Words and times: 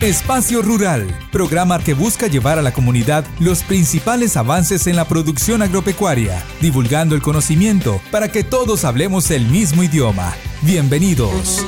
Espacio 0.00 0.62
Rural, 0.62 1.08
programa 1.32 1.80
que 1.80 1.92
busca 1.92 2.28
llevar 2.28 2.56
a 2.56 2.62
la 2.62 2.72
comunidad 2.72 3.24
los 3.40 3.64
principales 3.64 4.36
avances 4.36 4.86
en 4.86 4.94
la 4.94 5.08
producción 5.08 5.60
agropecuaria, 5.60 6.40
divulgando 6.60 7.16
el 7.16 7.22
conocimiento 7.22 8.00
para 8.12 8.30
que 8.30 8.44
todos 8.44 8.84
hablemos 8.84 9.32
el 9.32 9.46
mismo 9.46 9.82
idioma. 9.82 10.34
Bienvenidos. 10.62 11.66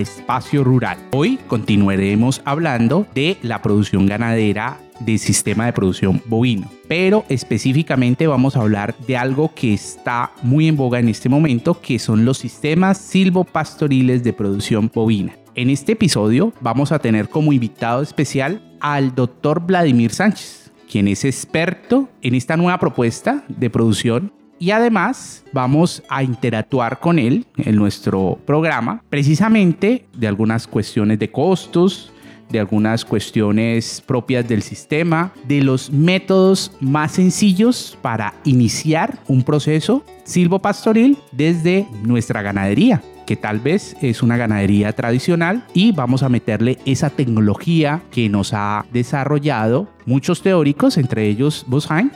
Espacio 0.00 0.64
Rural. 0.64 0.98
Hoy 1.12 1.38
continuaremos 1.46 2.42
hablando 2.44 3.06
de 3.14 3.36
la 3.42 3.62
producción 3.62 4.06
ganadera 4.06 4.78
del 5.00 5.18
sistema 5.18 5.66
de 5.66 5.72
producción 5.72 6.22
bovino. 6.26 6.70
Pero 6.88 7.24
específicamente 7.28 8.26
vamos 8.26 8.56
a 8.56 8.60
hablar 8.60 8.94
de 9.06 9.16
algo 9.16 9.52
que 9.54 9.74
está 9.74 10.32
muy 10.42 10.68
en 10.68 10.76
boga 10.76 10.98
en 10.98 11.08
este 11.08 11.28
momento, 11.28 11.80
que 11.80 11.98
son 11.98 12.24
los 12.24 12.38
sistemas 12.38 12.98
silvopastoriles 12.98 14.22
de 14.22 14.32
producción 14.32 14.90
bovina. 14.92 15.36
En 15.54 15.70
este 15.70 15.92
episodio 15.92 16.52
vamos 16.60 16.92
a 16.92 16.98
tener 16.98 17.28
como 17.28 17.52
invitado 17.52 18.02
especial 18.02 18.62
al 18.80 19.14
doctor 19.14 19.60
Vladimir 19.66 20.12
Sánchez, 20.12 20.72
quien 20.90 21.08
es 21.08 21.24
experto 21.24 22.08
en 22.22 22.34
esta 22.34 22.56
nueva 22.56 22.78
propuesta 22.78 23.44
de 23.48 23.70
producción 23.70 24.32
y 24.62 24.70
además 24.70 25.42
vamos 25.52 26.04
a 26.08 26.22
interactuar 26.22 27.00
con 27.00 27.18
él 27.18 27.46
en 27.56 27.74
nuestro 27.74 28.38
programa 28.46 29.02
precisamente 29.10 30.06
de 30.16 30.28
algunas 30.28 30.68
cuestiones 30.68 31.18
de 31.18 31.32
costos, 31.32 32.12
de 32.48 32.60
algunas 32.60 33.04
cuestiones 33.04 34.00
propias 34.06 34.46
del 34.46 34.62
sistema, 34.62 35.32
de 35.48 35.62
los 35.62 35.90
métodos 35.90 36.70
más 36.78 37.10
sencillos 37.10 37.98
para 38.02 38.34
iniciar 38.44 39.18
un 39.26 39.42
proceso 39.42 40.04
silvopastoril 40.22 41.18
desde 41.32 41.88
nuestra 42.04 42.40
ganadería 42.40 43.02
que 43.26 43.36
tal 43.36 43.60
vez 43.60 43.96
es 44.00 44.22
una 44.22 44.36
ganadería 44.36 44.92
tradicional 44.92 45.64
y 45.74 45.92
vamos 45.92 46.22
a 46.22 46.28
meterle 46.28 46.78
esa 46.84 47.10
tecnología 47.10 48.02
que 48.10 48.28
nos 48.28 48.52
ha 48.52 48.84
desarrollado 48.92 49.88
muchos 50.06 50.42
teóricos, 50.42 50.98
entre 50.98 51.28
ellos 51.28 51.64
Bosheim, 51.68 52.10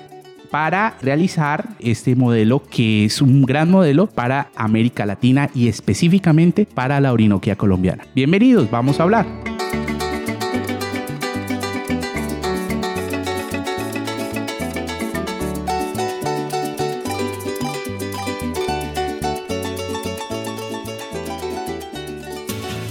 para 0.50 0.96
realizar 1.02 1.68
este 1.78 2.16
modelo 2.16 2.62
que 2.70 3.04
es 3.04 3.20
un 3.20 3.42
gran 3.42 3.70
modelo 3.70 4.06
para 4.06 4.48
América 4.56 5.06
Latina 5.06 5.50
y 5.54 5.68
específicamente 5.68 6.66
para 6.66 7.00
la 7.00 7.12
Orinoquia 7.12 7.56
colombiana. 7.56 8.06
Bienvenidos, 8.14 8.70
vamos 8.70 9.00
a 9.00 9.04
hablar. 9.04 9.26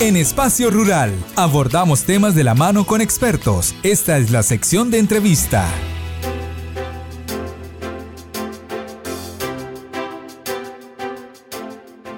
En 0.05 0.17
Espacio 0.17 0.69
Rural 0.69 1.11
abordamos 1.35 2.03
temas 2.03 2.35
de 2.35 2.43
la 2.43 2.53
mano 2.53 2.85
con 2.85 3.01
expertos. 3.01 3.73
Esta 3.81 4.19
es 4.19 4.29
la 4.29 4.43
sección 4.43 4.91
de 4.91 4.99
entrevista. 4.99 5.67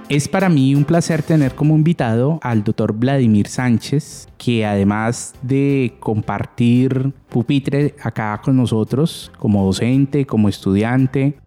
Es 0.10 0.30
para 0.30 0.48
mí 0.48 0.74
un 0.74 0.86
placer 0.86 1.22
tener 1.22 1.54
como 1.54 1.76
invitado 1.76 2.40
al 2.42 2.64
doctor 2.64 2.94
Vladimir 2.94 3.50
Sánchez, 3.50 4.30
que 4.38 4.66
además 4.66 5.36
de 5.42 5.96
compartir 6.00 7.12
pupitre 7.28 7.94
acá 8.02 8.40
con 8.42 8.56
nosotros 8.56 9.34
como 9.38 9.66
docente, 9.66 10.26
como 10.26 10.48
estudiante, 10.48 11.38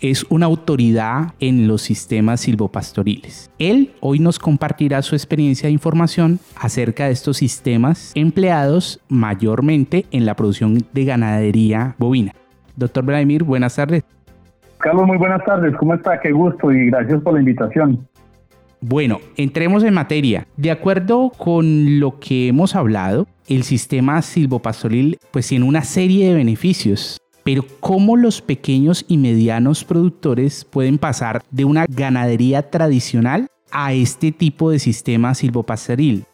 es 0.00 0.26
una 0.30 0.46
autoridad 0.46 1.34
en 1.38 1.68
los 1.68 1.82
sistemas 1.82 2.40
silvopastoriles. 2.40 3.52
Él 3.60 3.92
hoy 4.00 4.18
nos 4.18 4.40
compartirá 4.40 5.00
su 5.02 5.14
experiencia 5.14 5.68
e 5.68 5.72
información 5.72 6.40
acerca 6.56 7.06
de 7.06 7.12
estos 7.12 7.36
sistemas 7.36 8.10
empleados 8.16 9.00
mayormente 9.08 10.06
en 10.10 10.26
la 10.26 10.34
producción 10.34 10.78
de 10.92 11.04
ganadería 11.04 11.94
bovina. 11.98 12.32
Doctor 12.74 13.04
Vladimir, 13.04 13.44
buenas 13.44 13.76
tardes. 13.76 14.02
Carlos, 14.78 15.08
muy 15.08 15.18
buenas 15.18 15.44
tardes. 15.44 15.74
¿Cómo 15.76 15.94
está? 15.94 16.20
Qué 16.20 16.30
gusto 16.30 16.70
y 16.70 16.86
gracias 16.86 17.20
por 17.22 17.34
la 17.34 17.40
invitación. 17.40 18.07
Bueno, 18.80 19.18
entremos 19.36 19.82
en 19.82 19.94
materia. 19.94 20.46
De 20.56 20.70
acuerdo 20.70 21.30
con 21.36 21.98
lo 21.98 22.20
que 22.20 22.48
hemos 22.48 22.76
hablado, 22.76 23.26
el 23.48 23.64
sistema 23.64 24.22
silvopastoril 24.22 25.18
pues 25.32 25.48
tiene 25.48 25.64
una 25.64 25.82
serie 25.82 26.28
de 26.28 26.34
beneficios. 26.34 27.18
Pero 27.42 27.64
¿cómo 27.80 28.16
los 28.16 28.40
pequeños 28.40 29.04
y 29.08 29.16
medianos 29.16 29.84
productores 29.84 30.64
pueden 30.64 30.98
pasar 30.98 31.42
de 31.50 31.64
una 31.64 31.86
ganadería 31.88 32.70
tradicional 32.70 33.48
a 33.72 33.92
este 33.92 34.32
tipo 34.32 34.70
de 34.70 34.78
sistema 34.78 35.34
silvopastoril? 35.34 36.24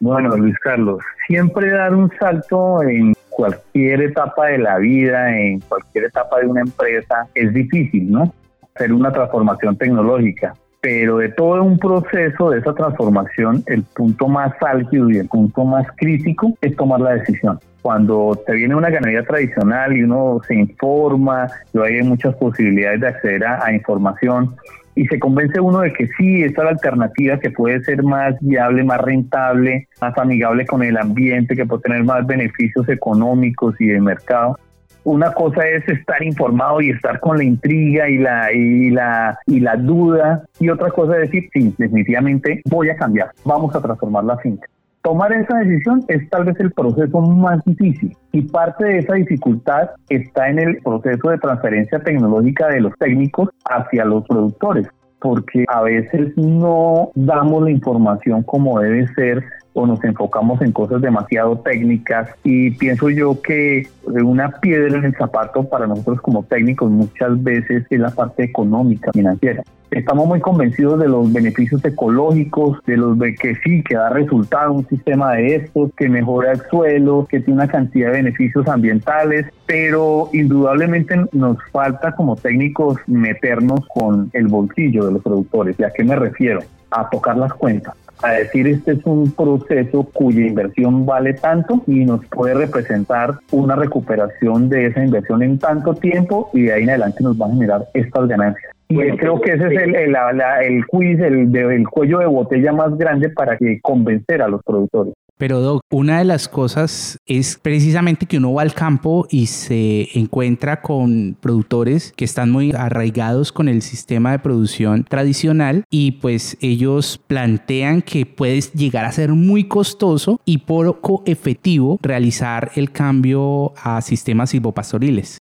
Bueno, 0.00 0.36
Luis 0.36 0.56
Carlos, 0.58 1.00
siempre 1.26 1.70
dar 1.70 1.94
un 1.94 2.10
salto 2.18 2.82
en 2.82 3.14
cualquier 3.30 4.02
etapa 4.02 4.48
de 4.48 4.58
la 4.58 4.78
vida, 4.78 5.36
en 5.36 5.60
cualquier 5.60 6.04
etapa 6.04 6.40
de 6.40 6.46
una 6.48 6.60
empresa, 6.60 7.26
es 7.34 7.54
difícil, 7.54 8.10
¿no? 8.10 8.34
Hacer 8.74 8.92
una 8.92 9.12
transformación 9.12 9.76
tecnológica. 9.76 10.54
Pero 10.90 11.18
de 11.18 11.28
todo 11.28 11.62
un 11.62 11.78
proceso 11.78 12.48
de 12.48 12.60
esa 12.60 12.72
transformación, 12.72 13.62
el 13.66 13.82
punto 13.82 14.26
más 14.26 14.54
álgido 14.62 15.10
y 15.10 15.18
el 15.18 15.28
punto 15.28 15.62
más 15.62 15.86
crítico 15.98 16.54
es 16.62 16.74
tomar 16.76 16.98
la 17.00 17.12
decisión 17.12 17.60
cuando 17.82 18.40
te 18.46 18.54
viene 18.54 18.74
una 18.74 18.88
ganadería 18.88 19.22
tradicional 19.22 19.94
y 19.94 20.02
uno 20.02 20.40
se 20.48 20.54
informa, 20.54 21.46
y 21.74 21.78
hay 21.78 22.02
muchas 22.02 22.34
posibilidades 22.36 23.02
de 23.02 23.08
acceder 23.08 23.44
a, 23.44 23.70
información 23.70 24.56
y 24.94 25.06
se 25.08 25.18
convence 25.18 25.60
uno 25.60 25.80
de 25.80 25.92
que 25.92 26.08
sí, 26.16 26.42
esta 26.42 26.62
es 26.62 26.64
la 26.64 26.70
alternativa 26.70 27.38
que 27.38 27.50
puede 27.50 27.84
ser 27.84 28.02
más 28.02 28.34
viable, 28.40 28.82
más 28.82 29.02
rentable, 29.02 29.88
más 30.00 30.16
amigable 30.16 30.64
con 30.64 30.82
el 30.82 30.96
ambiente, 30.96 31.54
que 31.54 31.66
puede 31.66 31.82
tener 31.82 32.02
más 32.02 32.26
beneficios 32.26 32.88
económicos 32.88 33.78
y 33.78 33.88
de 33.88 34.00
mercado. 34.00 34.58
Una 35.04 35.32
cosa 35.32 35.66
es 35.66 35.88
estar 35.88 36.22
informado 36.22 36.80
y 36.80 36.90
estar 36.90 37.20
con 37.20 37.38
la 37.38 37.44
intriga 37.44 38.08
y 38.08 38.18
la, 38.18 38.52
y 38.52 38.90
la, 38.90 39.38
y 39.46 39.60
la 39.60 39.76
duda, 39.76 40.44
y 40.58 40.68
otra 40.68 40.90
cosa 40.90 41.14
es 41.14 41.30
decir, 41.30 41.48
sí, 41.52 41.74
definitivamente 41.78 42.62
voy 42.66 42.90
a 42.90 42.96
cambiar, 42.96 43.30
vamos 43.44 43.74
a 43.74 43.80
transformar 43.80 44.24
la 44.24 44.36
finca. 44.38 44.68
Tomar 45.02 45.32
esa 45.32 45.58
decisión 45.58 46.04
es 46.08 46.28
tal 46.28 46.44
vez 46.44 46.58
el 46.60 46.72
proceso 46.72 47.20
más 47.20 47.64
difícil 47.64 48.14
y 48.32 48.42
parte 48.42 48.84
de 48.84 48.98
esa 48.98 49.14
dificultad 49.14 49.90
está 50.08 50.50
en 50.50 50.58
el 50.58 50.78
proceso 50.78 51.30
de 51.30 51.38
transferencia 51.38 52.00
tecnológica 52.00 52.68
de 52.68 52.80
los 52.80 52.92
técnicos 52.98 53.48
hacia 53.70 54.04
los 54.04 54.26
productores, 54.26 54.88
porque 55.20 55.64
a 55.68 55.82
veces 55.82 56.36
no 56.36 57.10
damos 57.14 57.62
la 57.62 57.70
información 57.70 58.42
como 58.42 58.80
debe 58.80 59.06
ser 59.14 59.44
o 59.74 59.86
nos 59.86 60.02
enfocamos 60.04 60.60
en 60.62 60.72
cosas 60.72 61.00
demasiado 61.00 61.58
técnicas 61.58 62.28
y 62.44 62.70
pienso 62.72 63.10
yo 63.10 63.40
que 63.40 63.86
una 64.04 64.50
piedra 64.60 64.98
en 64.98 65.04
el 65.04 65.14
zapato 65.14 65.64
para 65.64 65.86
nosotros 65.86 66.20
como 66.20 66.42
técnicos 66.42 66.90
muchas 66.90 67.42
veces 67.42 67.84
es 67.88 68.00
la 68.00 68.10
parte 68.10 68.44
económica, 68.44 69.12
financiera. 69.12 69.62
Estamos 69.90 70.26
muy 70.26 70.40
convencidos 70.40 71.00
de 71.00 71.08
los 71.08 71.32
beneficios 71.32 71.82
ecológicos, 71.82 72.78
de 72.84 72.98
los 72.98 73.18
de 73.18 73.34
que 73.34 73.54
sí, 73.64 73.82
que 73.82 73.94
da 73.94 74.10
resultado 74.10 74.72
un 74.72 74.86
sistema 74.86 75.32
de 75.32 75.56
estos, 75.56 75.90
que 75.96 76.10
mejora 76.10 76.52
el 76.52 76.60
suelo, 76.70 77.26
que 77.28 77.40
tiene 77.40 77.62
una 77.62 77.68
cantidad 77.68 78.08
de 78.08 78.18
beneficios 78.18 78.68
ambientales, 78.68 79.46
pero 79.64 80.28
indudablemente 80.34 81.16
nos 81.32 81.56
falta 81.72 82.12
como 82.12 82.36
técnicos 82.36 82.98
meternos 83.06 83.80
con 83.88 84.28
el 84.34 84.48
bolsillo 84.48 85.06
de 85.06 85.12
los 85.12 85.22
productores. 85.22 85.74
¿Y 85.78 85.84
a 85.84 85.90
qué 85.90 86.04
me 86.04 86.16
refiero? 86.16 86.60
A 86.90 87.08
tocar 87.08 87.38
las 87.38 87.54
cuentas 87.54 87.94
a 88.22 88.32
decir 88.32 88.66
este 88.66 88.92
es 88.92 89.04
un 89.04 89.30
proceso 89.30 90.04
cuya 90.12 90.46
inversión 90.46 91.06
vale 91.06 91.34
tanto 91.34 91.82
y 91.86 92.04
nos 92.04 92.24
puede 92.26 92.54
representar 92.54 93.38
una 93.52 93.76
recuperación 93.76 94.68
de 94.68 94.86
esa 94.86 95.04
inversión 95.04 95.42
en 95.42 95.58
tanto 95.58 95.94
tiempo 95.94 96.50
y 96.52 96.62
de 96.62 96.72
ahí 96.72 96.82
en 96.82 96.90
adelante 96.90 97.22
nos 97.22 97.40
va 97.40 97.46
a 97.46 97.50
generar 97.50 97.84
estas 97.94 98.28
ganancias. 98.28 98.72
Y 98.88 98.96
creo 99.16 99.40
que 99.40 99.52
ese 99.52 99.66
es 99.66 99.82
el, 99.82 99.94
el, 99.94 100.16
el 100.62 100.86
quiz, 100.86 101.20
el, 101.20 101.54
el 101.54 101.88
cuello 101.88 102.20
de 102.20 102.26
botella 102.26 102.72
más 102.72 102.96
grande 102.96 103.28
para 103.28 103.56
que 103.58 103.80
convencer 103.82 104.40
a 104.40 104.48
los 104.48 104.62
productores. 104.62 105.12
Pero 105.38 105.60
Doc, 105.60 105.82
una 105.90 106.18
de 106.18 106.24
las 106.24 106.48
cosas 106.48 107.18
es 107.24 107.58
precisamente 107.58 108.26
que 108.26 108.38
uno 108.38 108.52
va 108.52 108.62
al 108.62 108.74
campo 108.74 109.26
y 109.30 109.46
se 109.46 110.18
encuentra 110.18 110.80
con 110.80 111.36
productores 111.40 112.12
que 112.16 112.24
están 112.24 112.50
muy 112.50 112.72
arraigados 112.72 113.52
con 113.52 113.68
el 113.68 113.82
sistema 113.82 114.32
de 114.32 114.40
producción 114.40 115.04
tradicional 115.04 115.84
y 115.90 116.12
pues 116.20 116.58
ellos 116.60 117.18
plantean 117.26 118.02
que 118.02 118.26
puede 118.26 118.60
llegar 118.74 119.04
a 119.04 119.12
ser 119.12 119.30
muy 119.30 119.68
costoso 119.68 120.40
y 120.44 120.58
poco 120.58 121.22
efectivo 121.24 121.98
realizar 122.02 122.72
el 122.74 122.90
cambio 122.90 123.72
a 123.82 124.00
sistemas 124.00 124.50
silvopastoriles. 124.50 125.38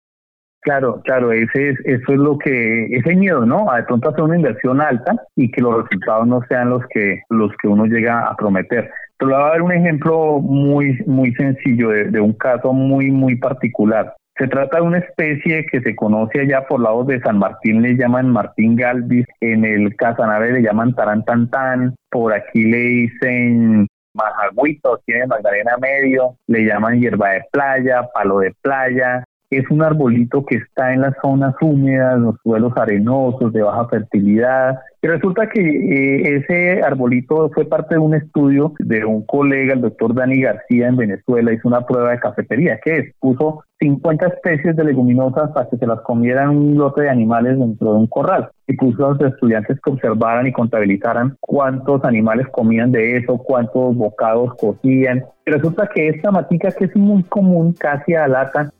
Claro, 0.64 1.02
claro, 1.04 1.30
ese 1.30 1.70
es, 1.70 1.80
eso 1.84 2.12
es 2.12 2.18
lo 2.18 2.38
que, 2.38 2.86
ese 2.86 3.14
miedo, 3.14 3.44
¿no? 3.44 3.70
A 3.70 3.76
de 3.76 3.82
pronto 3.82 4.08
hacer 4.08 4.22
una 4.24 4.36
inversión 4.36 4.80
alta 4.80 5.14
y 5.36 5.50
que 5.50 5.60
los 5.60 5.82
resultados 5.82 6.26
no 6.26 6.40
sean 6.48 6.70
los 6.70 6.82
que, 6.88 7.20
los 7.28 7.52
que 7.60 7.68
uno 7.68 7.84
llega 7.84 8.26
a 8.26 8.34
prometer. 8.34 8.90
Pero 9.24 9.36
voy 9.36 9.46
a 9.46 9.52
dar 9.52 9.62
un 9.62 9.72
ejemplo 9.72 10.38
muy, 10.40 11.02
muy 11.06 11.32
sencillo 11.34 11.88
de, 11.88 12.10
de 12.10 12.20
un 12.20 12.34
caso 12.34 12.74
muy, 12.74 13.10
muy 13.10 13.36
particular. 13.36 14.14
Se 14.36 14.48
trata 14.48 14.78
de 14.78 14.82
una 14.82 14.98
especie 14.98 15.64
que 15.64 15.80
se 15.80 15.96
conoce 15.96 16.40
allá 16.40 16.66
por 16.66 16.80
lados 16.80 17.06
de 17.06 17.20
San 17.20 17.38
Martín, 17.38 17.80
le 17.80 17.96
llaman 17.96 18.28
Martín 18.30 18.76
Galvis, 18.76 19.24
en 19.40 19.64
el 19.64 19.96
Casanare 19.96 20.52
le 20.52 20.60
llaman 20.60 20.94
Tarantantán, 20.94 21.94
por 22.10 22.34
aquí 22.34 22.64
le 22.64 22.78
dicen 22.78 23.86
Majagüito, 24.14 25.00
tiene 25.06 25.26
Magdalena 25.26 25.76
Medio, 25.80 26.36
le 26.46 26.66
llaman 26.66 27.00
hierba 27.00 27.30
de 27.30 27.44
playa, 27.50 28.02
palo 28.12 28.40
de 28.40 28.52
playa, 28.60 29.24
es 29.50 29.70
un 29.70 29.82
arbolito 29.82 30.44
que 30.44 30.56
está 30.56 30.92
en 30.92 31.02
las 31.02 31.14
zonas 31.22 31.54
húmedas, 31.60 32.18
los 32.18 32.36
suelos 32.42 32.72
arenosos, 32.76 33.52
de 33.52 33.62
baja 33.62 33.88
fertilidad. 33.88 34.78
Y 35.02 35.06
resulta 35.06 35.48
que 35.48 35.60
eh, 35.60 36.36
ese 36.36 36.82
arbolito 36.82 37.50
fue 37.54 37.66
parte 37.66 37.94
de 37.94 38.00
un 38.00 38.14
estudio 38.14 38.72
de 38.78 39.04
un 39.04 39.24
colega, 39.26 39.74
el 39.74 39.82
doctor 39.82 40.14
Dani 40.14 40.40
García 40.40 40.88
en 40.88 40.96
Venezuela, 40.96 41.52
hizo 41.52 41.68
una 41.68 41.86
prueba 41.86 42.10
de 42.10 42.20
cafetería, 42.20 42.80
que 42.82 42.96
es, 42.96 43.14
puso 43.20 43.64
50 43.80 44.26
especies 44.28 44.76
de 44.76 44.84
leguminosas 44.84 45.50
para 45.52 45.68
que 45.68 45.76
se 45.76 45.86
las 45.86 46.00
comieran 46.00 46.50
un 46.50 46.76
lote 46.76 47.02
de 47.02 47.10
animales 47.10 47.58
dentro 47.58 47.92
de 47.92 47.98
un 47.98 48.06
corral. 48.06 48.50
Y 48.66 48.76
puso 48.76 49.04
a 49.04 49.10
los 49.10 49.20
estudiantes 49.20 49.78
que 49.84 49.90
observaran 49.90 50.46
y 50.46 50.52
contabilizaran 50.52 51.36
cuántos 51.40 52.02
animales 52.04 52.46
comían 52.50 52.90
de 52.92 53.18
eso, 53.18 53.36
cuántos 53.36 53.94
bocados 53.94 54.54
cocían. 54.54 55.22
Resulta 55.44 55.86
que 55.94 56.08
esta 56.08 56.30
matica, 56.30 56.70
que 56.70 56.86
es 56.86 56.96
muy 56.96 57.22
común, 57.24 57.74
casi 57.78 58.14
a 58.14 58.26
lata, 58.26 58.72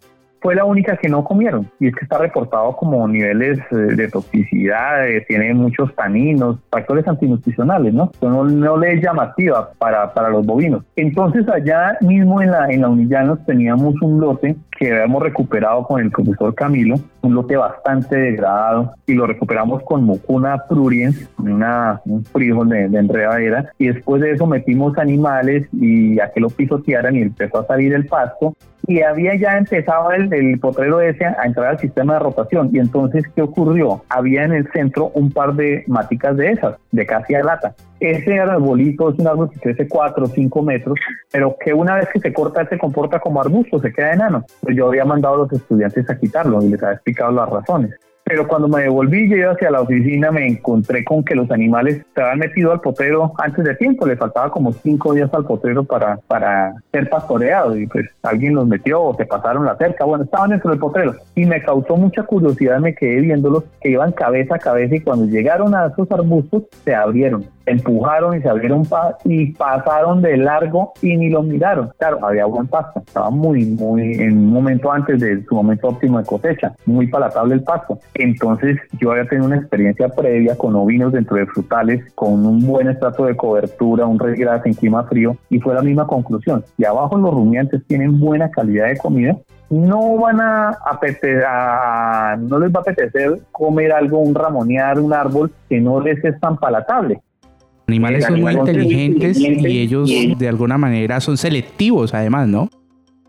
fue 0.44 0.54
la 0.54 0.66
única 0.66 0.98
que 0.98 1.08
no 1.08 1.24
comieron 1.24 1.70
y 1.80 1.88
es 1.88 1.94
que 1.94 2.04
está 2.04 2.18
reportado 2.18 2.76
como 2.76 3.08
niveles 3.08 3.58
eh, 3.70 3.76
de 3.96 4.08
toxicidad, 4.08 5.06
tiene 5.26 5.54
muchos 5.54 5.94
taninos, 5.94 6.58
factores 6.70 7.08
antinutricionales, 7.08 7.94
¿no? 7.94 8.12
No, 8.20 8.44
no 8.44 8.76
le 8.76 8.92
es 8.92 9.02
llamativa 9.02 9.70
para, 9.78 10.12
para 10.12 10.28
los 10.28 10.44
bovinos. 10.44 10.84
Entonces 10.96 11.48
allá 11.48 11.96
mismo 12.02 12.42
en 12.42 12.50
la, 12.50 12.70
en 12.70 12.82
la 12.82 12.90
Unillanos 12.90 13.38
teníamos 13.46 13.94
un 14.02 14.20
lote 14.20 14.54
que 14.78 14.92
habíamos 14.92 15.22
recuperado 15.22 15.84
con 15.84 16.02
el 16.02 16.10
profesor 16.10 16.54
Camilo, 16.54 16.96
un 17.22 17.34
lote 17.34 17.56
bastante 17.56 18.14
degradado 18.14 18.92
y 19.06 19.14
lo 19.14 19.26
recuperamos 19.26 19.82
con 19.84 20.04
mucuna 20.04 20.58
pruriens, 20.68 21.26
una, 21.38 22.02
un 22.04 22.22
frijol 22.22 22.68
de, 22.68 22.90
de 22.90 22.98
enredadera 22.98 23.72
y 23.78 23.86
después 23.86 24.20
de 24.20 24.32
eso 24.32 24.46
metimos 24.46 24.98
animales 24.98 25.66
y 25.72 26.20
a 26.20 26.30
que 26.30 26.40
lo 26.40 26.50
pisotearan 26.50 27.16
y 27.16 27.22
empezó 27.22 27.60
a 27.60 27.66
salir 27.66 27.94
el 27.94 28.04
pasto 28.04 28.54
y 28.86 29.00
había 29.00 29.34
ya 29.36 29.56
empezado 29.56 30.10
el, 30.12 30.28
el, 30.38 30.58
potrero 30.58 31.00
ese 31.00 31.24
a 31.24 31.42
entrar 31.44 31.68
al 31.68 31.78
sistema 31.78 32.14
de 32.14 32.20
rotación. 32.20 32.70
Y 32.72 32.78
entonces, 32.78 33.24
¿qué 33.34 33.42
ocurrió? 33.42 34.02
Había 34.08 34.44
en 34.44 34.52
el 34.52 34.70
centro 34.72 35.10
un 35.14 35.30
par 35.30 35.54
de 35.54 35.84
maticas 35.86 36.36
de 36.36 36.52
esas, 36.52 36.76
de 36.92 37.06
casi 37.06 37.34
a 37.34 37.42
lata. 37.42 37.74
Ese 38.00 38.38
arbolito 38.38 39.10
es 39.10 39.18
un 39.18 39.28
árbol 39.28 39.50
que 39.50 39.60
crece 39.60 39.88
4 39.88 40.24
o 40.24 40.28
5 40.28 40.62
metros, 40.62 40.98
pero 41.32 41.56
que 41.62 41.72
una 41.72 41.96
vez 41.96 42.08
que 42.12 42.20
se 42.20 42.32
corta 42.32 42.66
se 42.66 42.78
comporta 42.78 43.18
como 43.18 43.40
arbusto, 43.40 43.80
se 43.80 43.92
queda 43.92 44.12
enano. 44.12 44.44
Pues 44.60 44.76
yo 44.76 44.88
había 44.88 45.04
mandado 45.04 45.34
a 45.34 45.38
los 45.38 45.52
estudiantes 45.52 46.08
a 46.10 46.18
quitarlo 46.18 46.62
y 46.62 46.68
les 46.68 46.82
había 46.82 46.94
explicado 46.94 47.32
las 47.32 47.48
razones. 47.48 47.94
Pero 48.24 48.48
cuando 48.48 48.68
me 48.68 48.82
devolví 48.82 49.28
yo 49.28 49.50
hacia 49.50 49.70
la 49.70 49.82
oficina 49.82 50.30
me 50.30 50.46
encontré 50.46 51.04
con 51.04 51.22
que 51.22 51.34
los 51.34 51.50
animales 51.50 52.04
se 52.14 52.22
habían 52.22 52.38
metido 52.38 52.72
al 52.72 52.80
potrero 52.80 53.34
antes 53.36 53.62
de 53.64 53.74
tiempo, 53.74 54.06
le 54.06 54.16
faltaba 54.16 54.50
como 54.50 54.72
cinco 54.72 55.12
días 55.12 55.28
al 55.34 55.44
potrero 55.44 55.84
para, 55.84 56.16
para 56.26 56.74
ser 56.90 57.10
pastoreado 57.10 57.76
y 57.76 57.86
pues 57.86 58.06
alguien 58.22 58.54
los 58.54 58.66
metió 58.66 59.02
o 59.02 59.14
se 59.14 59.26
pasaron 59.26 59.66
la 59.66 59.76
cerca, 59.76 60.06
bueno, 60.06 60.24
estaban 60.24 60.50
dentro 60.50 60.70
del 60.70 60.78
potrero 60.78 61.14
y 61.34 61.44
me 61.44 61.62
causó 61.62 61.96
mucha 61.96 62.22
curiosidad, 62.22 62.80
me 62.80 62.94
quedé 62.94 63.20
viéndolos 63.20 63.64
que 63.82 63.90
iban 63.90 64.12
cabeza 64.12 64.54
a 64.54 64.58
cabeza 64.58 64.96
y 64.96 65.00
cuando 65.00 65.26
llegaron 65.26 65.74
a 65.74 65.88
esos 65.88 66.10
arbustos 66.10 66.62
se 66.82 66.94
abrieron 66.94 67.44
empujaron 67.66 68.36
y 68.36 68.42
se 68.42 68.48
abrieron 68.48 68.86
y 69.24 69.52
pasaron 69.52 70.22
de 70.22 70.36
largo 70.36 70.92
y 71.02 71.16
ni 71.16 71.30
lo 71.30 71.42
miraron. 71.42 71.90
Claro, 71.98 72.24
había 72.24 72.46
buen 72.46 72.66
pasto, 72.66 73.02
estaba 73.06 73.30
muy, 73.30 73.64
muy 73.64 74.14
en 74.14 74.38
un 74.38 74.52
momento 74.52 74.92
antes 74.92 75.20
de 75.20 75.42
su 75.44 75.54
momento 75.54 75.88
óptimo 75.88 76.18
de 76.18 76.24
cosecha, 76.24 76.74
muy 76.86 77.06
palatable 77.06 77.54
el 77.54 77.62
pasto. 77.62 77.98
Entonces 78.14 78.78
yo 79.00 79.10
había 79.10 79.28
tenido 79.28 79.46
una 79.46 79.56
experiencia 79.56 80.08
previa 80.08 80.56
con 80.56 80.74
ovinos 80.76 81.12
dentro 81.12 81.36
de 81.36 81.46
frutales, 81.46 82.04
con 82.14 82.46
un 82.46 82.64
buen 82.64 82.88
estrato 82.88 83.26
de 83.26 83.36
cobertura, 83.36 84.06
un 84.06 84.18
regras 84.18 84.64
en 84.66 84.74
clima 84.74 85.04
frío 85.04 85.36
y 85.50 85.58
fue 85.58 85.74
la 85.74 85.82
misma 85.82 86.06
conclusión. 86.06 86.64
Y 86.78 86.84
abajo 86.84 87.18
los 87.18 87.34
rumiantes 87.34 87.82
tienen 87.86 88.20
buena 88.20 88.50
calidad 88.50 88.86
de 88.86 88.96
comida, 88.96 89.36
no 89.70 90.16
van 90.18 90.40
a 90.40 90.68
apetecer, 90.86 91.44
no 92.38 92.58
les 92.60 92.70
va 92.70 92.78
a 92.78 92.82
apetecer 92.82 93.40
comer 93.50 93.92
algo, 93.92 94.18
un 94.18 94.34
ramonear, 94.34 95.00
un 95.00 95.12
árbol 95.12 95.50
que 95.68 95.80
no 95.80 96.00
les 96.00 96.24
es 96.24 96.38
tan 96.38 96.56
palatable. 96.56 97.20
Animales 97.88 98.24
son 98.24 98.40
muy 98.40 98.52
inteligentes 98.52 99.38
y 99.38 99.80
ellos 99.80 100.10
de 100.38 100.48
alguna 100.48 100.78
manera 100.78 101.20
son 101.20 101.36
selectivos 101.36 102.14
además, 102.14 102.48
¿no? 102.48 102.70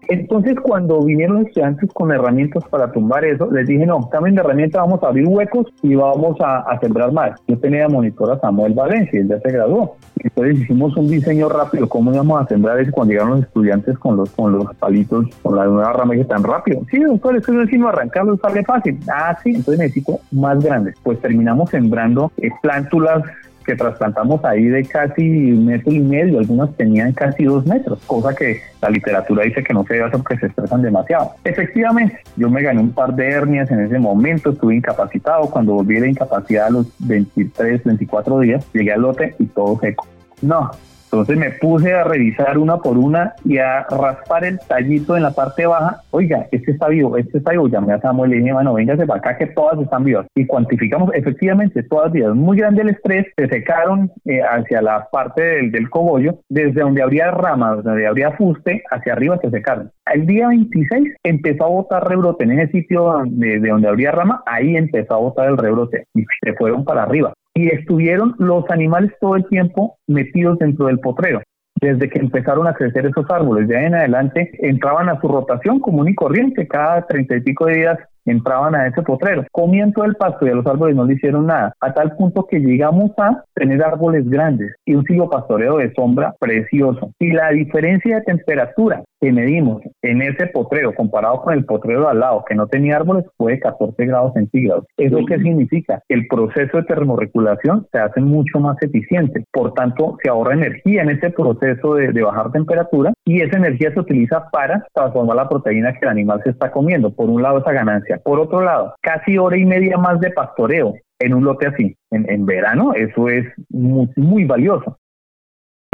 Entonces, 0.07 0.55
cuando 0.61 1.01
vinieron 1.01 1.37
los 1.37 1.47
estudiantes 1.47 1.89
con 1.93 2.11
herramientas 2.11 2.63
para 2.69 2.91
tumbar 2.91 3.25
eso, 3.25 3.49
les 3.51 3.67
dije, 3.67 3.85
no, 3.85 4.07
también 4.11 4.35
de 4.35 4.41
herramienta 4.41 4.81
vamos 4.81 5.01
a 5.03 5.07
abrir 5.07 5.27
huecos 5.27 5.67
y 5.81 5.95
vamos 5.95 6.37
a, 6.41 6.77
sembrar 6.79 7.11
más. 7.11 7.39
Yo 7.47 7.57
tenía 7.57 7.87
monitor 7.87 8.31
a 8.31 8.39
Samuel 8.39 8.73
Valencia, 8.73 9.19
él 9.19 9.29
ya 9.29 9.39
se 9.39 9.51
graduó. 9.51 9.95
Entonces 10.19 10.59
hicimos 10.59 10.95
un 10.97 11.07
diseño 11.07 11.49
rápido, 11.49 11.87
cómo 11.87 12.13
íbamos 12.13 12.41
a 12.41 12.47
sembrar 12.47 12.79
eso 12.79 12.91
cuando 12.91 13.13
llegaron 13.13 13.37
los 13.37 13.45
estudiantes 13.45 13.97
con 13.97 14.17
los, 14.17 14.29
con 14.31 14.51
los 14.51 14.75
palitos, 14.75 15.25
con 15.41 15.55
la 15.55 15.65
nueva 15.65 15.93
rama 15.93 16.15
que 16.15 16.25
tan 16.25 16.43
rápido. 16.43 16.81
Sí, 16.91 16.99
doctor, 16.99 17.37
es 17.37 17.45
decir, 17.45 17.81
arrancarlo 17.83 18.37
sale 18.37 18.63
fácil. 18.63 18.99
Ah, 19.11 19.37
sí, 19.41 19.51
entonces 19.51 19.79
necesito 19.79 20.19
más 20.31 20.63
grandes. 20.63 20.95
Pues 21.01 21.19
terminamos 21.21 21.69
sembrando 21.69 22.31
eh, 22.37 22.49
plántulas 22.61 23.23
que 23.65 23.75
trasplantamos 23.75 24.43
ahí 24.45 24.65
de 24.65 24.83
casi 24.85 25.51
un 25.51 25.65
metro 25.65 25.91
y 25.91 25.99
medio, 25.99 26.39
algunas 26.39 26.75
tenían 26.75 27.11
casi 27.13 27.45
dos 27.45 27.65
metros, 27.65 27.99
cosa 28.05 28.33
que 28.35 28.61
la 28.81 28.89
literatura 28.89 29.43
dice 29.43 29.63
que 29.63 29.73
no 29.73 29.83
se 29.85 30.01
hacer 30.01 30.19
porque 30.21 30.37
se 30.37 30.47
estresan 30.47 30.81
demasiado. 30.81 31.31
Efectivamente, 31.43 32.19
yo 32.35 32.49
me 32.49 32.61
gané 32.61 32.81
un 32.81 32.91
par 32.91 33.15
de 33.15 33.29
hernias 33.29 33.71
en 33.71 33.81
ese 33.81 33.99
momento, 33.99 34.51
estuve 34.51 34.75
incapacitado, 34.75 35.49
cuando 35.49 35.73
volví 35.73 35.99
de 35.99 36.09
incapacidad 36.09 36.67
a 36.67 36.69
los 36.69 36.87
23, 36.99 37.83
24 37.83 38.39
días, 38.39 38.65
llegué 38.73 38.93
al 38.93 39.01
lote 39.01 39.35
y 39.39 39.45
todo 39.45 39.79
seco. 39.79 40.07
No, 40.41 40.69
entonces 41.15 41.37
me 41.37 41.51
puse 41.51 41.93
a 41.93 42.03
revisar 42.03 42.57
una 42.57 42.77
por 42.77 42.97
una 42.97 43.33
y 43.45 43.57
a 43.57 43.83
raspar 43.83 44.43
el 44.43 44.59
tallito 44.59 45.15
en 45.15 45.23
la 45.23 45.31
parte 45.31 45.65
baja. 45.65 46.01
Oiga, 46.11 46.47
este 46.51 46.71
está 46.71 46.89
vivo, 46.89 47.15
este 47.17 47.37
está 47.37 47.51
vivo. 47.51 47.67
Llamé 47.69 47.93
a 47.93 48.01
Samuel 48.01 48.31
y 48.31 48.35
le 48.35 48.41
dije, 48.41 48.53
bueno, 48.53 48.73
véngase 48.73 49.05
para 49.05 49.19
acá 49.19 49.37
que 49.37 49.47
todas 49.47 49.79
están 49.79 50.03
vivas. 50.03 50.27
Y 50.35 50.45
cuantificamos 50.45 51.11
efectivamente 51.13 51.83
todas 51.83 52.11
vivas. 52.11 52.35
Muy 52.35 52.57
grande 52.57 52.81
el 52.81 52.89
estrés, 52.89 53.27
se 53.37 53.47
secaron 53.47 54.11
eh, 54.25 54.41
hacia 54.41 54.81
la 54.81 55.07
parte 55.09 55.41
del, 55.41 55.71
del 55.71 55.89
cogollo, 55.89 56.39
desde 56.49 56.81
donde 56.81 57.01
habría 57.01 57.31
ramas, 57.31 57.83
donde 57.83 58.05
habría 58.05 58.31
fuste, 58.31 58.83
hacia 58.91 59.13
arriba 59.13 59.37
se 59.41 59.49
secaron. 59.49 59.91
El 60.13 60.25
día 60.25 60.49
26 60.49 61.15
empezó 61.23 61.63
a 61.63 61.69
botar 61.69 62.07
rebrote 62.07 62.43
en 62.43 62.59
ese 62.59 62.71
sitio 62.71 63.23
de, 63.25 63.59
de 63.59 63.69
donde 63.69 63.87
habría 63.87 64.11
rama, 64.11 64.43
ahí 64.45 64.75
empezó 64.75 65.15
a 65.15 65.19
botar 65.19 65.47
el 65.47 65.57
rebrote 65.57 66.05
y 66.13 66.25
se 66.43 66.53
fueron 66.53 66.83
para 66.83 67.03
arriba 67.03 67.33
y 67.55 67.69
estuvieron 67.69 68.35
los 68.37 68.69
animales 68.69 69.11
todo 69.19 69.35
el 69.35 69.45
tiempo 69.47 69.97
metidos 70.07 70.59
dentro 70.59 70.87
del 70.87 70.99
potrero. 70.99 71.41
Desde 71.81 72.09
que 72.09 72.19
empezaron 72.19 72.67
a 72.67 72.73
crecer 72.73 73.05
esos 73.05 73.25
árboles, 73.29 73.67
de 73.67 73.77
ahí 73.77 73.85
en 73.85 73.95
adelante 73.95 74.51
entraban 74.59 75.09
a 75.09 75.19
su 75.19 75.27
rotación 75.27 75.79
común 75.79 76.07
y 76.07 76.15
corriente, 76.15 76.67
cada 76.67 77.05
treinta 77.05 77.35
y 77.35 77.41
pico 77.41 77.65
de 77.65 77.75
días 77.75 77.99
entraban 78.25 78.75
a 78.75 78.87
ese 78.87 79.01
potrero, 79.03 79.45
comían 79.51 79.93
todo 79.93 80.05
el 80.05 80.15
pasto 80.15 80.45
y 80.45 80.49
a 80.49 80.55
los 80.55 80.65
árboles 80.65 80.95
no 80.95 81.05
le 81.05 81.13
hicieron 81.13 81.45
nada, 81.45 81.73
a 81.79 81.93
tal 81.93 82.15
punto 82.15 82.47
que 82.49 82.59
llegamos 82.59 83.11
a 83.17 83.43
tener 83.53 83.83
árboles 83.83 84.27
grandes 84.27 84.73
y 84.85 84.95
un 84.95 85.05
pastoreo 85.29 85.77
de 85.77 85.93
sombra 85.93 86.33
precioso. 86.39 87.11
Y 87.19 87.31
la 87.31 87.51
diferencia 87.51 88.17
de 88.17 88.23
temperatura 88.23 89.03
que 89.21 89.31
medimos 89.31 89.81
en 90.01 90.21
ese 90.21 90.47
potrero 90.47 90.93
comparado 90.93 91.41
con 91.41 91.53
el 91.53 91.65
potrero 91.65 92.01
de 92.01 92.07
al 92.07 92.19
lado 92.19 92.43
que 92.47 92.55
no 92.55 92.67
tenía 92.67 92.97
árboles 92.97 93.25
fue 93.37 93.53
de 93.53 93.59
14 93.59 94.05
grados 94.05 94.33
centígrados. 94.33 94.85
¿Eso 94.97 95.19
qué 95.27 95.37
significa? 95.37 96.01
El 96.09 96.27
proceso 96.27 96.77
de 96.77 96.83
termorregulación 96.83 97.87
se 97.91 97.99
hace 97.99 98.21
mucho 98.21 98.59
más 98.59 98.81
eficiente. 98.81 99.43
Por 99.51 99.73
tanto, 99.73 100.17
se 100.21 100.29
ahorra 100.29 100.53
energía 100.53 101.03
en 101.03 101.09
ese 101.09 101.29
proceso 101.29 101.95
de, 101.95 102.11
de 102.11 102.21
bajar 102.21 102.51
temperatura 102.51 103.13
y 103.25 103.41
esa 103.41 103.57
energía 103.57 103.93
se 103.93 103.99
utiliza 103.99 104.49
para 104.51 104.85
transformar 104.93 105.35
la 105.35 105.49
proteína 105.49 105.93
que 105.93 106.05
el 106.05 106.09
animal 106.09 106.41
se 106.43 106.51
está 106.51 106.71
comiendo. 106.71 107.13
Por 107.13 107.29
un 107.29 107.41
lado, 107.41 107.59
esa 107.59 107.71
ganancia 107.71 108.19
por 108.23 108.39
otro 108.39 108.61
lado, 108.61 108.95
casi 109.01 109.37
hora 109.37 109.57
y 109.57 109.65
media 109.65 109.97
más 109.97 110.19
de 110.19 110.31
pastoreo 110.31 110.95
en 111.19 111.33
un 111.33 111.45
lote 111.45 111.67
así, 111.67 111.95
en, 112.11 112.45
verano, 112.45 112.93
eso 112.93 113.29
es 113.29 113.45
muy, 113.69 114.09
muy 114.17 114.43
valioso 114.43 114.97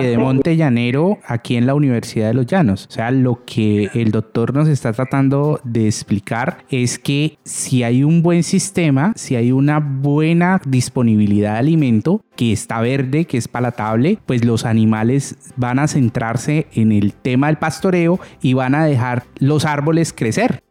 de 0.02 0.18
Monte 0.18 0.56
Llanero 0.56 1.20
aquí 1.26 1.56
en 1.56 1.66
la 1.66 1.76
Universidad 1.76 2.28
de 2.28 2.34
los 2.34 2.46
Llanos. 2.46 2.88
O 2.90 2.92
sea, 2.92 3.12
lo 3.12 3.44
que 3.46 3.90
el 3.94 4.12
doctor 4.12 4.54
nos 4.54 4.68
está 4.68 4.94
tratando 4.94 5.60
de 5.64 5.88
explicar 5.88 6.66
es 6.70 7.00
que 7.00 7.38
si 7.44 7.84
hay 7.84 8.04
un 8.04 8.22
buen 8.22 8.44
sistema, 8.44 9.14
si 9.16 9.36
hay 9.36 9.52
una 9.52 9.80
buena 9.80 10.62
disponibilidad 10.66 11.54
de 11.54 11.60
alimento 11.60 12.24
que 12.36 12.52
está 12.52 12.82
verde, 12.82 13.26
que 13.26 13.38
es 13.38 13.48
palatable, 13.48 14.18
pues 14.26 14.46
los 14.46 14.66
animales 14.66 15.36
van 15.58 15.80
a 15.80 15.88
centrarse 15.88 16.68
en 16.74 16.92
el 16.92 17.14
tema 17.14 17.48
del 17.48 17.58
pastoreo 17.58 18.20
y 18.42 18.54
van 18.54 18.76
a 18.76 18.86
dejar 18.86 19.24
los 19.38 19.66
árboles 19.66 20.14
crecer. 20.14 20.64